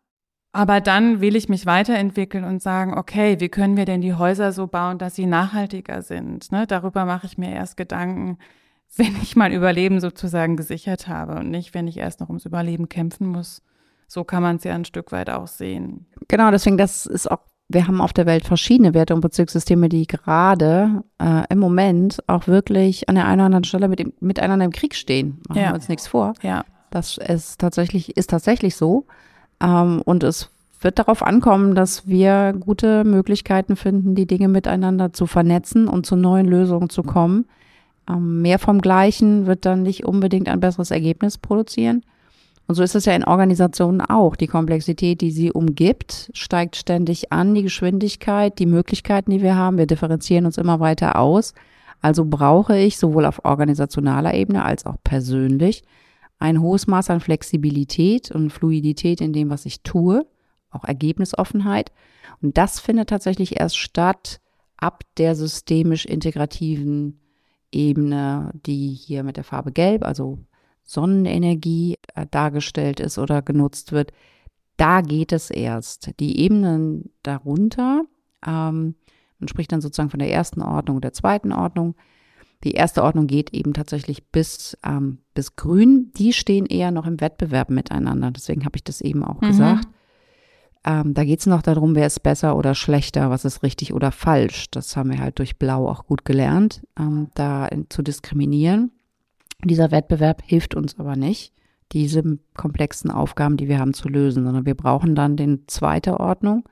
Aber 0.55 0.79
dann 0.79 1.19
will 1.19 1.35
ich 1.35 1.49
mich 1.49 1.65
weiterentwickeln 1.65 2.45
und 2.45 2.61
sagen, 2.61 2.97
okay, 2.97 3.41
wie 3.41 3.49
können 3.49 3.75
wir 3.75 3.83
denn 3.83 3.99
die 3.99 4.13
Häuser 4.13 4.53
so 4.53 4.67
bauen, 4.67 4.97
dass 4.97 5.13
sie 5.13 5.25
nachhaltiger 5.25 6.01
sind? 6.01 6.49
Ne? 6.53 6.65
Darüber 6.65 7.03
mache 7.03 7.27
ich 7.27 7.37
mir 7.37 7.51
erst 7.51 7.75
Gedanken, 7.75 8.37
wenn 8.95 9.17
ich 9.21 9.35
mein 9.35 9.51
Überleben 9.51 9.99
sozusagen 9.99 10.55
gesichert 10.55 11.09
habe 11.09 11.35
und 11.35 11.51
nicht, 11.51 11.73
wenn 11.73 11.89
ich 11.89 11.97
erst 11.97 12.21
noch 12.21 12.29
ums 12.29 12.45
Überleben 12.45 12.87
kämpfen 12.87 13.27
muss. 13.27 13.63
So 14.07 14.23
kann 14.23 14.41
man 14.41 14.55
es 14.55 14.63
ja 14.63 14.73
ein 14.73 14.85
Stück 14.85 15.11
weit 15.11 15.29
auch 15.29 15.47
sehen. 15.47 16.05
Genau, 16.29 16.49
deswegen, 16.51 16.77
das 16.77 17.05
ist 17.05 17.29
auch, 17.29 17.41
wir 17.67 17.85
haben 17.85 17.99
auf 17.99 18.13
der 18.13 18.25
Welt 18.25 18.45
verschiedene 18.45 18.93
Werte 18.93 19.13
und 19.13 19.19
Bezirkssysteme, 19.19 19.89
die 19.89 20.07
gerade 20.07 21.03
äh, 21.21 21.43
im 21.49 21.59
Moment 21.59 22.23
auch 22.27 22.47
wirklich 22.47 23.09
an 23.09 23.15
der 23.15 23.25
einen 23.25 23.41
oder 23.41 23.47
anderen 23.47 23.63
Stelle 23.65 23.89
mit, 23.89 24.21
miteinander 24.21 24.63
im 24.63 24.71
Krieg 24.71 24.95
stehen. 24.95 25.41
Machen 25.49 25.61
ja. 25.61 25.67
wir 25.71 25.75
uns 25.75 25.89
nichts 25.89 26.07
vor. 26.07 26.33
Ja. 26.43 26.63
Das 26.91 27.17
ist 27.17 27.59
tatsächlich, 27.59 28.15
ist 28.15 28.29
tatsächlich 28.29 28.77
so. 28.77 29.05
Ähm, 29.65 30.01
und 30.06 30.23
es 30.23 30.49
wird 30.82 30.99
darauf 30.99 31.23
ankommen, 31.23 31.73
dass 31.73 32.08
wir 32.08 32.54
gute 32.60 33.04
Möglichkeiten 33.04 33.75
finden, 33.75 34.13
die 34.15 34.28
Dinge 34.28 34.47
miteinander 34.47 35.13
zu 35.13 35.25
vernetzen 35.25 35.88
und 35.88 36.06
zu 36.06 36.15
neuen 36.15 36.45
Lösungen 36.45 36.89
zu 36.89 37.01
kommen. 37.01 37.45
Ähm, 38.08 38.41
mehr 38.41 38.60
vom 38.60 38.82
Gleichen 38.82 39.47
wird 39.47 39.65
dann 39.65 39.82
nicht 39.82 40.06
unbedingt 40.06 40.47
ein 40.47 40.60
besseres 40.60 40.91
Ergebnis 40.91 41.38
produzieren. 41.38 42.04
Und 42.67 42.75
so 42.75 42.84
ist 42.84 42.95
es 42.95 43.06
ja 43.06 43.13
in 43.13 43.23
Organisationen 43.23 44.01
auch. 44.01 44.36
Die 44.36 44.47
Komplexität, 44.47 45.21
die 45.21 45.32
sie 45.32 45.51
umgibt, 45.51 46.32
steigt 46.34 46.75
ständig 46.75 47.32
an, 47.32 47.54
die 47.54 47.63
Geschwindigkeit, 47.63 48.58
die 48.58 48.65
Möglichkeiten, 48.65 49.32
die 49.32 49.41
wir 49.41 49.56
haben. 49.56 49.78
Wir 49.78 49.86
differenzieren 49.86 50.47
uns 50.47 50.58
immer 50.58 50.80
weiter 50.80 51.19
aus. 51.19 51.54
Also 52.01 52.25
brauche 52.25 52.78
ich 52.78 52.97
sowohl 52.97 53.25
auf 53.25 53.45
organisationaler 53.45 54.34
Ebene 54.34 54.63
als 54.63 54.86
auch 54.86 54.95
persönlich 55.04 55.84
ein 56.39 56.62
hohes 56.62 56.88
Maß 56.88 57.10
an 57.10 57.19
Flexibilität 57.19 58.32
und 58.32 58.50
Fluidität 58.50 59.21
in 59.21 59.34
dem, 59.34 59.50
was 59.50 59.65
ich 59.65 59.82
tue, 59.82 60.26
auch 60.69 60.84
Ergebnisoffenheit. 60.84 61.91
Und 62.41 62.58
das 62.58 62.80
findet 62.80 63.10
tatsächlich 63.10 63.60
erst 63.60 63.78
statt 63.78 64.41
ab 64.78 65.04
der 65.17 65.36
systemisch 65.36 66.06
integrativen 66.06 67.19
Ebene, 67.71 68.52
die 68.65 68.89
hier 68.89 69.24
mit 69.24 69.38
der 69.38 69.43
Farbe 69.43 69.71
Gelb, 69.71 70.04
also 70.04 70.39
Sonnenenergie, 70.84 71.98
äh, 72.13 72.26
dargestellt 72.30 73.00
ist 73.00 73.17
oder 73.17 73.41
genutzt 73.41 73.91
wird. 73.91 74.12
Da 74.78 75.02
geht 75.02 75.32
es 75.32 75.50
erst. 75.50 76.12
Die 76.19 76.39
Ebenen 76.39 77.12
darunter, 77.24 78.04
ähm, 78.45 78.95
man 79.39 79.48
spricht 79.48 79.71
dann 79.71 79.82
sozusagen 79.82 80.10
von 80.10 80.19
der 80.19 80.32
ersten 80.32 80.62
Ordnung, 80.62 81.02
der 81.02 81.13
zweiten 81.13 81.52
Ordnung, 81.52 81.95
die 82.63 82.71
erste 82.71 83.03
Ordnung 83.03 83.27
geht 83.27 83.53
eben 83.53 83.73
tatsächlich 83.73 84.25
bis, 84.27 84.77
ähm, 84.83 85.19
bis 85.33 85.55
grün. 85.55 86.11
Die 86.17 86.33
stehen 86.33 86.65
eher 86.65 86.91
noch 86.91 87.05
im 87.05 87.21
Wettbewerb 87.21 87.69
miteinander. 87.69 88.31
Deswegen 88.31 88.65
habe 88.65 88.77
ich 88.77 88.83
das 88.83 89.01
eben 89.01 89.23
auch 89.23 89.41
mhm. 89.41 89.47
gesagt. 89.47 89.87
Ähm, 90.85 91.13
da 91.15 91.23
geht 91.23 91.39
es 91.39 91.47
noch 91.47 91.63
darum, 91.63 91.95
wer 91.95 92.05
ist 92.05 92.21
besser 92.21 92.55
oder 92.55 92.75
schlechter, 92.75 93.31
was 93.31 93.43
ist 93.43 93.63
richtig 93.63 93.93
oder 93.93 94.11
falsch. 94.11 94.69
Das 94.69 94.95
haben 94.95 95.11
wir 95.11 95.19
halt 95.19 95.39
durch 95.39 95.57
Blau 95.57 95.89
auch 95.89 96.05
gut 96.05 96.25
gelernt, 96.25 96.85
ähm, 96.97 97.27
da 97.33 97.65
in, 97.65 97.89
zu 97.89 98.03
diskriminieren. 98.03 98.91
Dieser 99.63 99.89
Wettbewerb 99.89 100.43
hilft 100.45 100.75
uns 100.75 100.99
aber 100.99 101.15
nicht, 101.15 101.53
diese 101.91 102.37
komplexen 102.55 103.09
Aufgaben, 103.09 103.57
die 103.57 103.67
wir 103.67 103.79
haben, 103.79 103.93
zu 103.93 104.09
lösen, 104.09 104.43
sondern 104.43 104.65
wir 104.65 104.75
brauchen 104.75 105.15
dann 105.15 105.37
den 105.37 105.63
zweite 105.67 106.19
Ordnung 106.19 106.67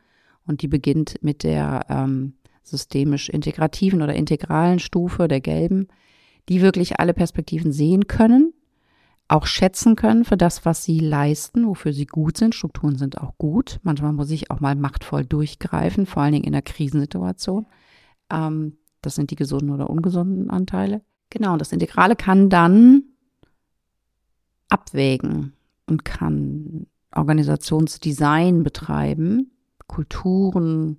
und 0.45 0.61
die 0.61 0.67
beginnt 0.67 1.15
mit 1.21 1.43
der 1.43 1.85
ähm, 1.89 2.33
systemisch 2.63 3.29
integrativen 3.29 4.01
oder 4.01 4.13
integralen 4.13 4.79
Stufe 4.79 5.27
der 5.27 5.41
gelben, 5.41 5.87
die 6.49 6.61
wirklich 6.61 6.99
alle 6.99 7.13
Perspektiven 7.13 7.71
sehen 7.71 8.07
können, 8.07 8.53
auch 9.27 9.45
schätzen 9.45 9.95
können 9.95 10.25
für 10.25 10.37
das, 10.37 10.65
was 10.65 10.83
sie 10.83 10.99
leisten, 10.99 11.65
wofür 11.65 11.93
sie 11.93 12.05
gut 12.05 12.37
sind. 12.37 12.55
Strukturen 12.55 12.97
sind 12.97 13.17
auch 13.17 13.37
gut. 13.37 13.79
Manchmal 13.83 14.13
muss 14.13 14.31
ich 14.31 14.51
auch 14.51 14.59
mal 14.59 14.75
machtvoll 14.75 15.25
durchgreifen, 15.25 16.05
vor 16.05 16.23
allen 16.23 16.33
Dingen 16.33 16.45
in 16.45 16.53
einer 16.53 16.61
Krisensituation. 16.61 17.65
Ähm, 18.29 18.77
das 19.01 19.15
sind 19.15 19.31
die 19.31 19.35
gesunden 19.35 19.69
oder 19.69 19.89
ungesunden 19.89 20.49
Anteile. 20.49 21.01
Genau, 21.29 21.53
und 21.53 21.59
das 21.59 21.71
Integrale 21.71 22.15
kann 22.15 22.49
dann 22.49 23.03
abwägen 24.69 25.53
und 25.87 26.05
kann 26.05 26.87
Organisationsdesign 27.15 28.63
betreiben, 28.63 29.51
Kulturen 29.87 30.97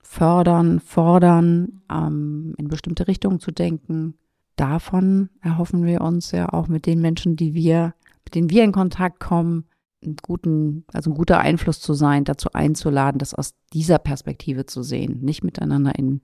fördern, 0.00 0.80
fordern, 0.80 1.82
ähm, 1.90 2.54
in 2.56 2.68
bestimmte 2.68 3.08
Richtungen 3.08 3.40
zu 3.40 3.50
denken. 3.50 4.14
Davon 4.56 5.30
erhoffen 5.40 5.84
wir 5.84 6.00
uns 6.00 6.32
ja 6.32 6.52
auch 6.52 6.68
mit 6.68 6.86
den 6.86 7.00
Menschen, 7.00 7.36
die 7.36 7.54
wir, 7.54 7.94
mit 8.24 8.34
denen 8.34 8.50
wir 8.50 8.64
in 8.64 8.72
Kontakt 8.72 9.20
kommen, 9.20 9.64
einen 10.02 10.16
guten, 10.16 10.84
also 10.92 11.10
ein 11.10 11.16
guter 11.16 11.40
Einfluss 11.40 11.80
zu 11.80 11.94
sein, 11.94 12.24
dazu 12.24 12.50
einzuladen, 12.52 13.18
das 13.18 13.34
aus 13.34 13.54
dieser 13.72 13.98
Perspektive 13.98 14.66
zu 14.66 14.82
sehen, 14.82 15.20
nicht 15.20 15.42
miteinander 15.42 15.96
in 15.96 16.20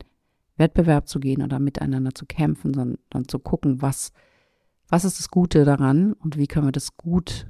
Wettbewerb 0.57 1.09
zu 1.09 1.19
gehen 1.19 1.43
oder 1.43 1.59
miteinander 1.59 2.15
zu 2.15 2.27
kämpfen, 2.27 2.75
sondern 2.75 3.29
zu 3.29 3.39
gucken, 3.39 3.83
was, 3.83 4.13
was 4.89 5.05
ist 5.05 5.19
das 5.19 5.29
Gute 5.29 5.65
daran 5.65 6.13
und 6.13 6.37
wie 6.39 6.47
können 6.47 6.67
wir 6.67 6.73
das 6.73 6.97
gut 6.97 7.49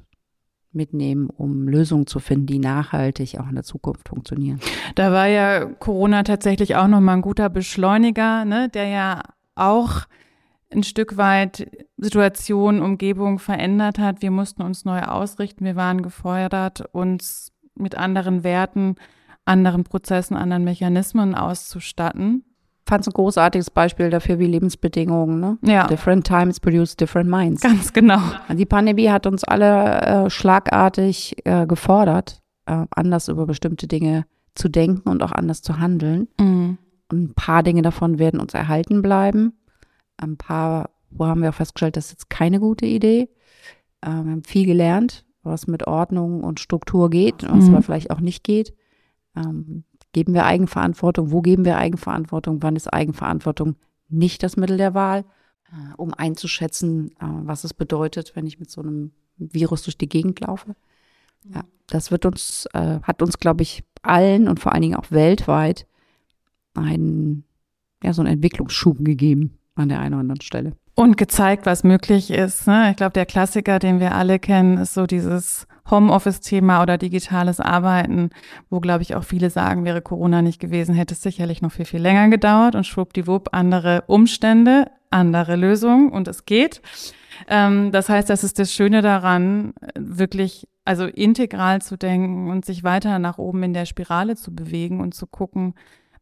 mitnehmen, 0.75 1.29
um 1.29 1.69
Lösungen 1.69 2.07
zu 2.07 2.19
finden, 2.19 2.47
die 2.47 2.59
nachhaltig 2.59 3.39
auch 3.39 3.49
in 3.49 3.55
der 3.55 3.65
Zukunft 3.65 4.09
funktionieren. 4.09 4.61
Da 4.95 5.13
war 5.13 5.27
ja 5.27 5.65
Corona 5.65 6.23
tatsächlich 6.23 6.77
auch 6.77 6.89
nochmal 6.89 7.17
ein 7.17 7.23
guter 7.23 7.49
Beschleuniger, 7.49 8.45
ne, 8.45 8.69
der 8.69 8.89
ja 8.89 9.23
auch 9.55 10.03
ein 10.73 10.83
Stück 10.83 11.17
weit 11.17 11.71
Situation, 11.97 12.83
Umgebung 12.83 13.39
verändert 13.39 13.99
hat. 13.99 14.23
Wir 14.23 14.31
mussten 14.31 14.63
uns 14.63 14.85
neu 14.85 15.01
ausrichten. 15.03 15.65
Wir 15.65 15.77
waren 15.77 16.03
gefordert, 16.03 16.85
uns 16.93 17.53
mit 17.77 17.97
anderen 17.97 18.45
Werten, 18.45 18.97
anderen 19.45 19.85
Prozessen, 19.85 20.37
anderen 20.37 20.65
Mechanismen 20.65 21.35
auszustatten 21.35 22.45
fand 22.87 23.03
es 23.03 23.09
ein 23.09 23.15
großartiges 23.15 23.71
Beispiel 23.71 24.11
dafür, 24.11 24.39
wie 24.39 24.47
Lebensbedingungen, 24.47 25.41
ne? 25.41 25.59
Ja. 25.63 25.87
Different 25.87 26.27
times 26.27 26.61
produce 26.61 26.97
different 26.97 27.31
minds. 27.31 27.63
Ganz 27.63 27.93
genau. 27.93 28.21
Die 28.53 28.67
Pandemie 28.67 29.09
hat 29.09 29.27
uns 29.27 29.45
alle 29.45 30.01
äh, 30.27 30.31
schlagartig 30.31 31.37
äh, 31.45 31.67
gefordert, 31.67 32.43
äh, 32.67 32.85
anders 32.91 33.29
über 33.29 33.47
bestimmte 33.47 33.87
Dinge 33.87 34.27
zu 34.55 34.69
denken 34.69 35.09
und 35.09 35.23
auch 35.23 35.33
anders 35.33 35.63
zu 35.63 35.79
handeln. 35.79 36.29
Mhm. 36.39 36.79
Und 37.11 37.23
ein 37.23 37.35
paar 37.35 37.63
Dinge 37.63 37.83
davon 37.83 38.19
werden 38.19 38.41
uns 38.41 38.55
erhalten 38.55 39.03
bleiben. 39.03 39.55
Ein 40.17 40.37
paar, 40.37 40.91
wo 41.11 41.27
haben 41.27 41.43
wir 41.43 41.51
auch 41.51 41.55
festgestellt, 41.55 41.97
das 41.97 42.07
ist 42.07 42.13
jetzt 42.13 42.31
keine 42.31 42.61
gute 42.61 42.87
Idee. 42.87 43.29
Äh, 44.03 44.09
wir 44.09 44.31
haben 44.31 44.45
viel 44.45 44.67
gelernt, 44.67 45.25
was 45.43 45.67
mit 45.67 45.87
Ordnung 45.87 46.45
und 46.45 46.61
Struktur 46.61 47.11
geht, 47.11 47.43
was 47.49 47.65
mhm. 47.65 47.75
aber 47.75 47.83
vielleicht 47.83 48.11
auch 48.11 48.21
nicht 48.21 48.45
geht. 48.45 48.75
Ähm, 49.37 49.85
Geben 50.15 50.33
wir 50.33 50.47
Eigenverantwortung? 50.47 51.33
Wo 51.33 51.43
geben 51.43 51.65
wir 51.65 51.77
Eigenverantwortung? 51.77 52.63
Wann 52.63 52.77
ist 52.77 52.87
Eigenverantwortung 52.87 53.75
nicht 54.09 54.45
das 54.45 54.57
Mittel 54.57 54.77
der 54.77 54.95
Wahl? 54.95 55.25
Äh, 55.75 55.95
um 55.97 56.15
einzuschätzen, 56.15 57.11
äh, 57.19 57.27
was 57.43 57.65
es 57.65 57.75
bedeutet, 57.75 58.37
wenn 58.37 58.47
ich 58.47 58.61
mit 58.61 58.71
so 58.71 58.81
einem 58.81 59.11
Virus 59.37 59.83
durch 59.83 59.99
die 59.99 60.09
Gegend 60.09 60.39
laufe. 60.41 60.77
Ja, 61.53 61.65
das 61.89 62.13
wird 62.13 62.27
uns, 62.27 62.67
äh, 62.75 63.01
hat 63.03 63.23
uns, 63.23 63.39
glaube 63.39 63.63
ich, 63.63 63.83
allen 64.03 64.49
und 64.49 64.61
vor 64.61 64.73
allen 64.73 64.83
Dingen 64.83 64.97
auch 64.97 65.11
weltweit 65.11 65.87
einen, 66.75 67.45
ja, 68.03 68.13
so 68.13 68.23
einen 68.23 68.35
Entwicklungsschub 68.35 69.05
gegeben 69.05 69.59
an 69.75 69.89
der 69.89 69.99
einen 69.99 70.15
oder 70.15 70.21
anderen 70.21 70.43
Stelle. 70.43 70.77
Und 70.97 71.17
gezeigt, 71.17 71.67
was 71.67 71.83
möglich 71.83 72.31
ist. 72.31 72.67
Ne? 72.69 72.91
Ich 72.91 72.97
glaube, 72.97 73.13
der 73.13 73.27
Klassiker, 73.27 73.79
den 73.79 73.99
wir 73.99 74.15
alle 74.15 74.39
kennen, 74.39 74.79
ist 74.79 74.95
so 74.95 75.07
dieses 75.07 75.67
Homeoffice-Thema 75.91 76.83
oder 76.83 76.99
digitales 76.99 77.61
Arbeiten, 77.61 78.31
wo, 78.71 78.81
glaube 78.81 79.03
ich, 79.03 79.15
auch 79.15 79.25
viele 79.25 79.51
sagen, 79.51 79.85
wäre 79.85 80.03
Corona 80.03 80.41
nicht 80.41 80.61
gewesen, 80.61 80.95
hätte 80.95 81.15
es 81.15 81.23
sicherlich 81.23 81.63
noch 81.63 81.73
viel, 81.73 81.85
viel 81.85 82.01
länger 82.01 82.29
gedauert 82.29 82.75
und 82.75 82.87
schwuppdiwupp 82.87 83.51
andere 83.53 84.05
Umstände, 84.07 84.91
andere 85.11 85.57
Lösungen 85.57 86.11
und 86.11 86.29
es 86.29 86.47
geht. 86.47 86.81
Ähm, 87.49 87.93
das 87.93 88.09
heißt, 88.09 88.31
das 88.31 88.45
ist 88.45 88.59
das 88.59 88.73
Schöne 88.73 89.03
daran, 89.03 89.75
wirklich 89.99 90.69
also 90.85 91.05
integral 91.05 91.83
zu 91.83 91.97
denken 91.97 92.51
und 92.51 92.65
sich 92.65 92.85
weiter 92.85 93.19
nach 93.19 93.39
oben 93.39 93.63
in 93.63 93.75
der 93.75 93.87
Spirale 93.87 94.37
zu 94.37 94.55
bewegen 94.55 95.01
und 95.01 95.15
zu 95.15 95.27
gucken, 95.27 95.75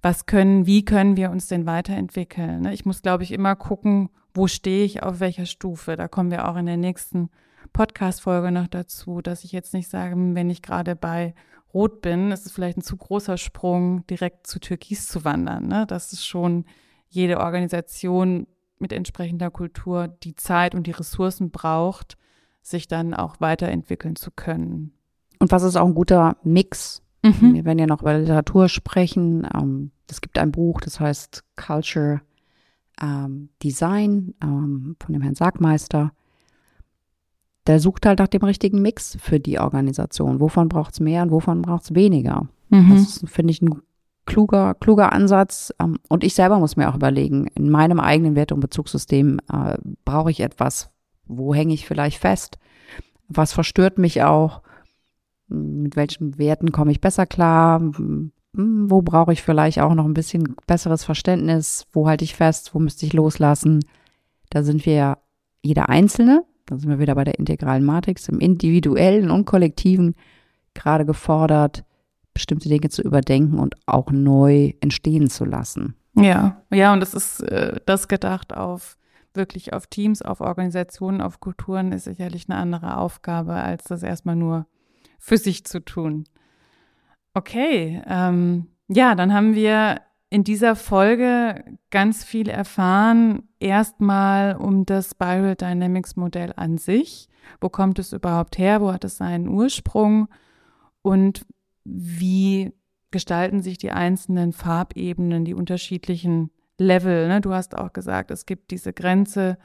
was 0.03 0.27
können, 0.27 0.67
wie 0.67 0.85
können 0.85 1.17
wir 1.17 1.31
uns 1.31 1.47
denn 1.47 1.65
weiterentwickeln. 1.65 2.63
Ne? 2.63 2.75
Ich 2.75 2.85
muss, 2.85 3.03
glaube 3.03 3.23
ich, 3.23 3.33
immer 3.33 3.55
gucken, 3.55 4.11
wo 4.35 4.49
stehe 4.49 4.85
ich 4.85 5.03
auf 5.03 5.21
welcher 5.21 5.47
Stufe. 5.47 5.97
Da 5.97 6.09
kommen 6.09 6.31
wir 6.31 6.49
auch 6.49 6.57
in 6.57 6.67
der 6.67 6.77
nächsten 6.77 7.31
Podcast-Folge 7.73 8.51
noch 8.51 8.67
dazu, 8.67 9.23
dass 9.23 9.45
ich 9.45 9.53
jetzt 9.53 9.73
nicht 9.73 9.89
sage, 9.89 10.15
wenn 10.17 10.51
ich 10.51 10.61
gerade 10.61 10.97
bei 10.97 11.35
Rot 11.73 12.03
bin, 12.03 12.33
ist 12.33 12.45
es 12.45 12.53
vielleicht 12.53 12.79
ein 12.79 12.83
zu 12.83 12.97
großer 12.97 13.39
Sprung, 13.39 14.07
direkt 14.09 14.47
zu 14.47 14.59
Türkis 14.59 15.07
zu 15.09 15.25
wandern. 15.25 15.69
Ne? 15.69 15.87
Das 15.87 16.13
ist 16.13 16.27
schon 16.27 16.67
jede 17.09 17.39
Organisation 17.39 18.47
mit 18.79 18.93
entsprechender 18.93 19.51
Kultur 19.51 20.09
die 20.09 20.35
Zeit 20.35 20.75
und 20.75 20.87
die 20.87 20.91
Ressourcen 20.91 21.51
braucht, 21.51 22.19
sich 22.61 22.89
dann 22.89 23.15
auch 23.15 23.41
weiterentwickeln 23.41 24.17
zu 24.17 24.31
können. 24.31 24.93
Und 25.39 25.51
was 25.51 25.63
ist 25.63 25.77
auch 25.77 25.87
ein 25.87 25.95
guter 25.95 26.37
Mix? 26.43 27.02
Mhm. 27.23 27.55
Wir 27.55 27.65
werden 27.65 27.79
ja 27.79 27.87
noch 27.87 28.03
über 28.03 28.19
Literatur 28.19 28.69
sprechen. 28.69 29.47
Ähm, 29.55 29.93
es 30.09 30.21
gibt 30.21 30.39
ein 30.39 30.53
Buch, 30.53 30.81
das 30.81 31.01
heißt 31.01 31.45
Culture 31.57 32.21
ähm, 33.01 33.49
Design 33.63 34.35
ähm, 34.43 34.97
von 35.01 35.13
dem 35.13 35.23
Herrn 35.23 35.35
Sagmeister 35.35 36.13
der 37.67 37.81
sucht 37.81 38.07
halt 38.07 38.19
nach 38.19 38.29
dem 38.29 38.43
richtigen 38.43 38.83
Mix 38.83 39.17
für 39.21 39.39
die 39.39 39.59
Organisation. 39.59 40.41
Wovon 40.41 40.69
braucht 40.69 40.95
es 40.95 41.01
mehr 41.01 41.23
und 41.23 41.31
wovon 41.31 41.63
braucht 41.63 41.85
es 41.85 41.95
weniger? 41.95 42.49
Mhm. 42.71 42.91
Das 42.91 43.25
finde 43.27 43.53
ich 43.53 43.63
ein 43.63 43.83
kluger, 44.27 44.75
kluger 44.75 45.13
Ansatz. 45.13 45.73
Ähm, 45.79 45.99
und 46.09 46.25
ich 46.25 46.35
selber 46.35 46.59
muss 46.59 46.77
mir 46.77 46.89
auch 46.89 46.97
überlegen, 46.97 47.47
in 47.55 47.71
meinem 47.71 48.01
eigenen 48.01 48.35
Wert- 48.35 48.53
und 48.53 48.61
Bezugssystem 48.61 49.39
äh, 49.53 49.79
brauche 50.05 50.31
ich 50.31 50.41
etwas, 50.41 50.91
wo 51.27 51.55
hänge 51.55 51.75
ich 51.75 51.87
vielleicht 51.87 52.19
fest? 52.19 52.59
Was 53.29 53.53
verstört 53.53 53.99
mich 53.99 54.23
auch? 54.23 54.63
Mit 55.53 55.97
welchen 55.97 56.39
Werten 56.39 56.73
komme 56.73 56.93
ich 56.93 57.01
besser 57.01 57.27
klar? 57.27 57.81
Hm, 57.81 58.33
wo 58.55 59.03
brauche 59.03 59.33
ich 59.33 59.43
vielleicht 59.43 59.81
auch 59.81 59.95
noch 59.95 60.05
ein 60.05 60.15
bisschen 60.15 60.57
besseres 60.67 61.05
Verständnis? 61.05 61.87
Wo 61.93 62.09
halte 62.09 62.25
ich 62.25 62.35
fest? 62.35 62.75
Wo 62.75 62.79
müsste 62.79 63.07
ich 63.07 63.13
loslassen? 63.13 63.85
Da 64.51 64.63
sind 64.63 64.85
wir 64.85 64.95
ja 64.95 65.19
jeder 65.63 65.89
Einzelne 65.89 66.45
da 66.67 66.79
sind 66.79 66.89
wir 66.89 66.99
wieder 66.99 67.15
bei 67.15 67.25
der 67.25 67.39
integralen 67.39 67.85
Matrix, 67.85 68.29
im 68.29 68.39
individuellen 68.39 69.31
und 69.31 69.45
kollektiven 69.45 70.15
gerade 70.75 71.05
gefordert, 71.05 71.85
bestimmte 72.33 72.69
Dinge 72.69 72.89
zu 72.89 73.03
überdenken 73.03 73.59
und 73.59 73.77
auch 73.87 74.11
neu 74.11 74.73
entstehen 74.81 75.29
zu 75.29 75.45
lassen. 75.45 75.97
Ja, 76.15 76.63
ja, 76.71 76.93
und 76.93 77.01
das 77.01 77.15
ist 77.15 77.41
äh, 77.41 77.81
das 77.85 78.09
gedacht 78.09 78.55
auf 78.57 78.97
wirklich 79.35 79.73
auf 79.73 79.87
Teams, 79.87 80.23
auf 80.23 80.41
Organisationen, 80.41 81.21
auf 81.21 81.41
Kulturen 81.41 81.93
ist 81.93 82.05
sicherlich 82.05 82.49
eine 82.49 82.59
andere 82.59 82.99
Aufgabe, 82.99 83.55
als 83.55 83.85
das 83.85 84.03
erstmal 84.03 84.37
nur 84.37 84.67
für 85.23 85.39
sich 85.39 85.65
zu 85.65 85.81
tun. 85.81 86.25
Okay, 87.33 88.03
ähm, 88.07 88.67
ja, 88.89 89.15
dann 89.15 89.33
haben 89.33 89.55
wir 89.55 90.03
in 90.29 90.43
dieser 90.43 90.75
Folge 90.75 91.65
ganz 91.91 92.25
viel 92.25 92.49
erfahren. 92.49 93.49
Erstmal 93.61 94.57
um 94.57 94.85
das 94.85 95.13
Spiral 95.13 95.55
Dynamics 95.55 96.17
Modell 96.17 96.53
an 96.57 96.77
sich. 96.77 97.29
Wo 97.61 97.69
kommt 97.69 98.01
es 98.01 98.13
überhaupt 98.13 98.59
her? 98.59 98.81
Wo 98.81 98.93
hat 98.93 99.05
es 99.05 99.17
seinen 99.19 99.47
Ursprung? 99.47 100.29
Und 101.03 101.47
wie 101.85 102.73
gestalten 103.13 103.63
sich 103.63 103.79
die 103.79 103.93
einzelnen 103.93 104.53
Farbebenen, 104.53 105.45
die 105.45 105.55
unterschiedlichen 105.55 106.51
Level? 106.79 107.29
Ne? 107.29 107.41
Du 107.41 107.55
hast 107.55 107.79
auch 107.79 107.93
gesagt, 107.93 108.33
es 108.33 108.45
gibt 108.45 108.73
diese 108.73 108.93
Grenze 108.93 109.57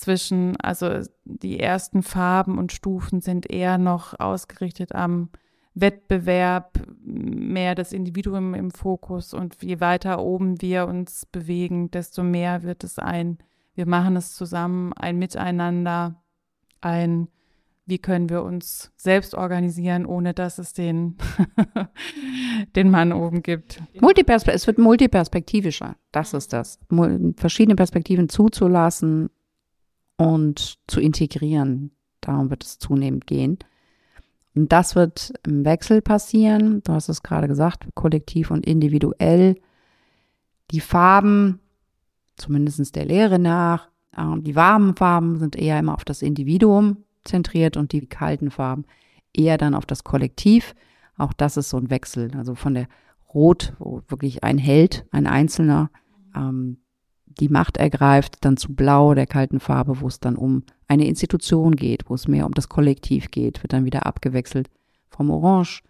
zwischen, 0.00 0.56
also 0.56 1.00
die 1.24 1.60
ersten 1.60 2.02
Farben 2.02 2.58
und 2.58 2.72
Stufen 2.72 3.20
sind 3.20 3.50
eher 3.50 3.76
noch 3.76 4.18
ausgerichtet 4.18 4.94
am 4.94 5.28
Wettbewerb, 5.74 6.80
mehr 7.04 7.74
das 7.74 7.92
Individuum 7.92 8.54
im 8.54 8.70
Fokus 8.70 9.34
und 9.34 9.62
je 9.62 9.80
weiter 9.80 10.20
oben 10.20 10.60
wir 10.62 10.86
uns 10.86 11.26
bewegen, 11.26 11.90
desto 11.90 12.22
mehr 12.22 12.62
wird 12.62 12.82
es 12.82 12.98
ein, 12.98 13.38
wir 13.74 13.86
machen 13.86 14.16
es 14.16 14.34
zusammen, 14.34 14.94
ein 14.94 15.18
Miteinander, 15.18 16.22
ein 16.80 17.28
wie 17.84 17.98
können 17.98 18.30
wir 18.30 18.44
uns 18.44 18.92
selbst 18.96 19.34
organisieren, 19.34 20.06
ohne 20.06 20.32
dass 20.32 20.58
es 20.58 20.72
den, 20.72 21.16
den 22.76 22.88
Mann 22.88 23.12
oben 23.12 23.42
gibt. 23.42 23.82
Multiperspekt 24.00 24.54
es 24.54 24.66
wird 24.68 24.78
multiperspektivischer. 24.78 25.96
Das 26.12 26.32
ist 26.32 26.52
das. 26.52 26.78
Verschiedene 27.36 27.74
Perspektiven 27.74 28.28
zuzulassen 28.28 29.28
und 30.20 30.78
zu 30.86 31.00
integrieren. 31.00 31.92
Darum 32.20 32.50
wird 32.50 32.62
es 32.62 32.78
zunehmend 32.78 33.26
gehen. 33.26 33.58
Und 34.54 34.70
das 34.70 34.94
wird 34.94 35.32
im 35.46 35.64
Wechsel 35.64 36.02
passieren. 36.02 36.82
Du 36.84 36.92
hast 36.92 37.08
es 37.08 37.22
gerade 37.22 37.48
gesagt, 37.48 37.88
kollektiv 37.94 38.50
und 38.50 38.66
individuell. 38.66 39.56
Die 40.72 40.80
Farben, 40.80 41.60
zumindest 42.36 42.94
der 42.96 43.06
Lehre 43.06 43.38
nach, 43.38 43.88
äh, 44.14 44.40
die 44.40 44.54
warmen 44.54 44.94
Farben 44.94 45.38
sind 45.38 45.56
eher 45.56 45.78
immer 45.78 45.94
auf 45.94 46.04
das 46.04 46.20
Individuum 46.20 46.98
zentriert 47.24 47.78
und 47.78 47.92
die 47.92 48.06
kalten 48.06 48.50
Farben 48.50 48.84
eher 49.32 49.56
dann 49.56 49.74
auf 49.74 49.86
das 49.86 50.04
Kollektiv. 50.04 50.74
Auch 51.16 51.32
das 51.32 51.56
ist 51.56 51.70
so 51.70 51.78
ein 51.78 51.88
Wechsel. 51.88 52.30
Also 52.36 52.54
von 52.54 52.74
der 52.74 52.88
Rot, 53.32 53.72
wo 53.78 54.02
wirklich 54.08 54.44
ein 54.44 54.58
Held, 54.58 55.06
ein 55.12 55.26
Einzelner, 55.26 55.90
ähm, 56.36 56.76
die 57.38 57.48
Macht 57.48 57.76
ergreift, 57.76 58.38
dann 58.40 58.56
zu 58.56 58.74
Blau, 58.74 59.14
der 59.14 59.26
kalten 59.26 59.60
Farbe, 59.60 60.00
wo 60.00 60.08
es 60.08 60.20
dann 60.20 60.36
um 60.36 60.64
eine 60.88 61.06
Institution 61.06 61.76
geht, 61.76 62.08
wo 62.08 62.14
es 62.14 62.28
mehr 62.28 62.46
um 62.46 62.52
das 62.52 62.68
Kollektiv 62.68 63.30
geht, 63.30 63.62
wird 63.62 63.72
dann 63.72 63.84
wieder 63.84 64.06
abgewechselt 64.06 64.68
vom 65.08 65.30
Orange, 65.30 65.82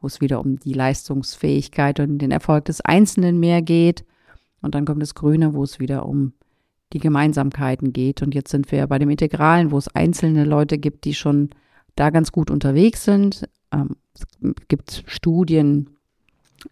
wo 0.00 0.06
es 0.06 0.20
wieder 0.20 0.40
um 0.40 0.58
die 0.58 0.74
Leistungsfähigkeit 0.74 2.00
und 2.00 2.18
den 2.18 2.30
Erfolg 2.30 2.66
des 2.66 2.80
Einzelnen 2.80 3.40
mehr 3.40 3.62
geht. 3.62 4.04
Und 4.60 4.74
dann 4.74 4.84
kommt 4.84 5.02
das 5.02 5.14
Grüne, 5.14 5.54
wo 5.54 5.62
es 5.62 5.80
wieder 5.80 6.06
um 6.06 6.34
die 6.92 6.98
Gemeinsamkeiten 6.98 7.92
geht. 7.92 8.22
Und 8.22 8.34
jetzt 8.34 8.50
sind 8.50 8.70
wir 8.70 8.86
bei 8.86 8.98
dem 8.98 9.10
Integralen, 9.10 9.70
wo 9.70 9.78
es 9.78 9.88
einzelne 9.88 10.44
Leute 10.44 10.78
gibt, 10.78 11.04
die 11.04 11.14
schon 11.14 11.50
da 11.96 12.10
ganz 12.10 12.32
gut 12.32 12.50
unterwegs 12.50 13.04
sind. 13.04 13.48
Ähm, 13.72 13.96
es 14.14 14.24
gibt 14.68 15.04
Studien, 15.06 15.90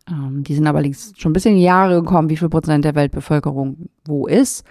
ähm, 0.09 0.45
die 0.45 0.55
sind 0.55 0.67
aber 0.67 0.83
schon 0.83 1.31
ein 1.31 1.33
bisschen 1.33 1.53
in 1.53 1.59
die 1.59 1.65
Jahre 1.65 2.01
gekommen, 2.03 2.31
wie 2.31 2.37
viel 2.37 2.49
Prozent 2.49 2.85
der 2.85 2.95
Weltbevölkerung 2.95 3.89
wo 4.05 4.27
ist. 4.27 4.65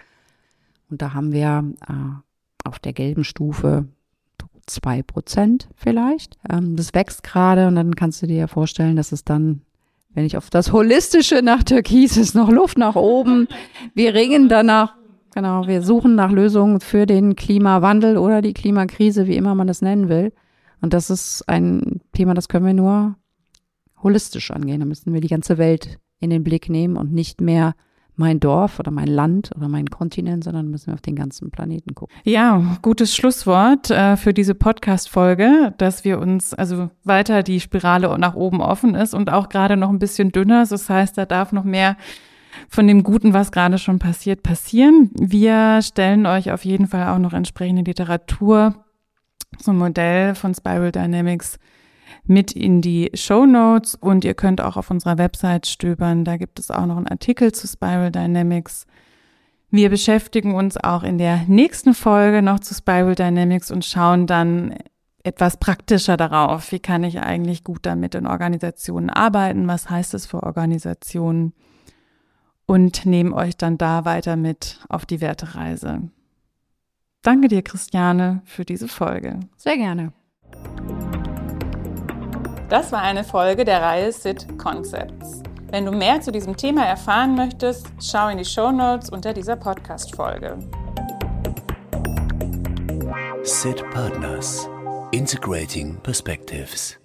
Und 0.89 1.01
da 1.01 1.13
haben 1.13 1.31
wir 1.31 1.73
äh, 1.87 2.67
auf 2.67 2.79
der 2.79 2.93
gelben 2.93 3.23
Stufe 3.23 3.87
zwei 4.65 5.01
Prozent 5.03 5.69
vielleicht. 5.75 6.37
Ähm, 6.49 6.75
das 6.75 6.93
wächst 6.93 7.23
gerade 7.23 7.67
und 7.67 7.75
dann 7.75 7.95
kannst 7.95 8.21
du 8.21 8.27
dir 8.27 8.37
ja 8.37 8.47
vorstellen, 8.47 8.95
dass 8.95 9.11
es 9.11 9.23
dann, 9.23 9.61
wenn 10.13 10.25
ich 10.25 10.37
auf 10.37 10.49
das 10.49 10.71
Holistische 10.71 11.41
nach 11.41 11.63
Türkis 11.63 12.17
ist, 12.17 12.35
noch 12.35 12.49
Luft 12.49 12.77
nach 12.77 12.95
oben. 12.95 13.47
Wir 13.93 14.13
ringen 14.13 14.49
danach 14.49 14.95
Genau, 15.35 15.67
wir 15.67 15.83
suchen 15.83 16.15
nach 16.15 16.31
Lösungen 16.31 16.79
für 16.79 17.05
den 17.05 17.35
Klimawandel 17.35 18.17
oder 18.17 18.41
die 18.41 18.53
Klimakrise, 18.53 19.27
wie 19.27 19.35
immer 19.35 19.53
man 19.53 19.67
das 19.67 19.81
nennen 19.83 20.09
will. 20.09 20.33
Und 20.81 20.93
das 20.93 21.09
ist 21.09 21.47
ein 21.47 22.01
Thema, 22.13 22.33
das 22.33 22.49
können 22.49 22.65
wir 22.65 22.73
nur 22.73 23.15
holistisch 24.03 24.51
angehen. 24.51 24.79
Da 24.79 24.85
müssen 24.85 25.13
wir 25.13 25.21
die 25.21 25.27
ganze 25.27 25.57
Welt 25.57 25.99
in 26.19 26.29
den 26.29 26.43
Blick 26.43 26.69
nehmen 26.69 26.97
und 26.97 27.13
nicht 27.13 27.41
mehr 27.41 27.75
mein 28.19 28.41
Dorf 28.41 28.79
oder 28.79 28.91
mein 28.91 29.07
Land 29.07 29.51
oder 29.55 29.69
mein 29.69 29.89
Kontinent, 29.89 30.43
sondern 30.43 30.69
müssen 30.69 30.87
wir 30.87 30.93
auf 30.93 31.01
den 31.01 31.15
ganzen 31.15 31.51
Planeten 31.51 31.95
gucken. 31.95 32.13
Ja, 32.25 32.77
gutes 32.81 33.15
Schlusswort 33.15 33.89
äh, 33.91 34.17
für 34.17 34.33
diese 34.33 34.55
Podcast-Folge, 34.55 35.73
dass 35.77 36.03
wir 36.03 36.19
uns 36.19 36.53
also 36.53 36.89
weiter 37.05 37.43
die 37.43 37.61
Spirale 37.61 38.19
nach 38.19 38.35
oben 38.35 38.59
offen 38.59 38.93
ist 38.93 39.13
und 39.13 39.31
auch 39.31 39.47
gerade 39.47 39.77
noch 39.77 39.89
ein 39.89 39.99
bisschen 39.99 40.33
dünner. 40.33 40.65
Das 40.69 40.89
heißt, 40.89 41.17
da 41.17 41.25
darf 41.25 41.53
noch 41.53 41.63
mehr 41.63 41.95
von 42.67 42.87
dem 42.87 43.03
Guten, 43.03 43.33
was 43.33 43.53
gerade 43.53 43.77
schon 43.77 43.99
passiert, 43.99 44.43
passieren. 44.43 45.11
Wir 45.13 45.81
stellen 45.81 46.25
euch 46.25 46.51
auf 46.51 46.65
jeden 46.65 46.87
Fall 46.87 47.07
auch 47.07 47.19
noch 47.19 47.31
entsprechende 47.31 47.83
Literatur 47.83 48.83
zum 49.59 49.77
Modell 49.77 50.35
von 50.35 50.53
Spiral 50.53 50.91
Dynamics 50.91 51.57
mit 52.25 52.51
in 52.51 52.81
die 52.81 53.11
Show 53.13 53.45
Notes 53.45 53.95
und 53.95 54.25
ihr 54.25 54.33
könnt 54.33 54.61
auch 54.61 54.77
auf 54.77 54.91
unserer 54.91 55.17
Website 55.17 55.67
stöbern. 55.67 56.25
Da 56.25 56.37
gibt 56.37 56.59
es 56.59 56.71
auch 56.71 56.85
noch 56.85 56.97
einen 56.97 57.07
Artikel 57.07 57.51
zu 57.51 57.67
Spiral 57.67 58.11
Dynamics. 58.11 58.85
Wir 59.71 59.89
beschäftigen 59.89 60.55
uns 60.55 60.77
auch 60.77 61.03
in 61.03 61.17
der 61.17 61.43
nächsten 61.47 61.93
Folge 61.93 62.41
noch 62.41 62.59
zu 62.59 62.73
Spiral 62.73 63.15
Dynamics 63.15 63.71
und 63.71 63.85
schauen 63.85 64.27
dann 64.27 64.75
etwas 65.23 65.57
praktischer 65.57 66.17
darauf. 66.17 66.71
Wie 66.71 66.79
kann 66.79 67.03
ich 67.03 67.19
eigentlich 67.19 67.63
gut 67.63 67.85
damit 67.85 68.15
in 68.15 68.25
Organisationen 68.25 69.09
arbeiten? 69.09 69.67
Was 69.67 69.89
heißt 69.89 70.13
es 70.13 70.25
für 70.25 70.43
Organisationen? 70.43 71.53
und 72.69 73.07
nehmen 73.07 73.33
euch 73.33 73.57
dann 73.57 73.79
da 73.79 74.05
weiter 74.05 74.35
mit 74.35 74.79
auf 74.89 75.07
die 75.07 75.21
Wertereise. 75.21 76.03
Danke 77.23 77.47
dir, 77.47 77.63
Christiane, 77.63 78.43
für 78.45 78.63
diese 78.63 78.87
Folge. 78.87 79.39
Sehr 79.57 79.75
gerne. 79.75 80.13
Das 82.69 82.91
war 82.91 83.01
eine 83.01 83.23
Folge 83.23 83.65
der 83.65 83.81
Reihe 83.81 84.11
SIT 84.11 84.59
Concepts. 84.59 85.41
Wenn 85.71 85.85
du 85.85 85.91
mehr 85.91 86.21
zu 86.21 86.31
diesem 86.31 86.55
Thema 86.55 86.85
erfahren 86.85 87.33
möchtest, 87.33 87.87
schau 87.99 88.27
in 88.27 88.37
die 88.37 88.45
Show 88.45 88.71
Notes 88.71 89.09
unter 89.09 89.33
dieser 89.33 89.55
Podcast-Folge. 89.55 90.57
SIT 93.41 93.83
Partners 93.89 94.69
Integrating 95.11 95.97
Perspectives 96.03 96.99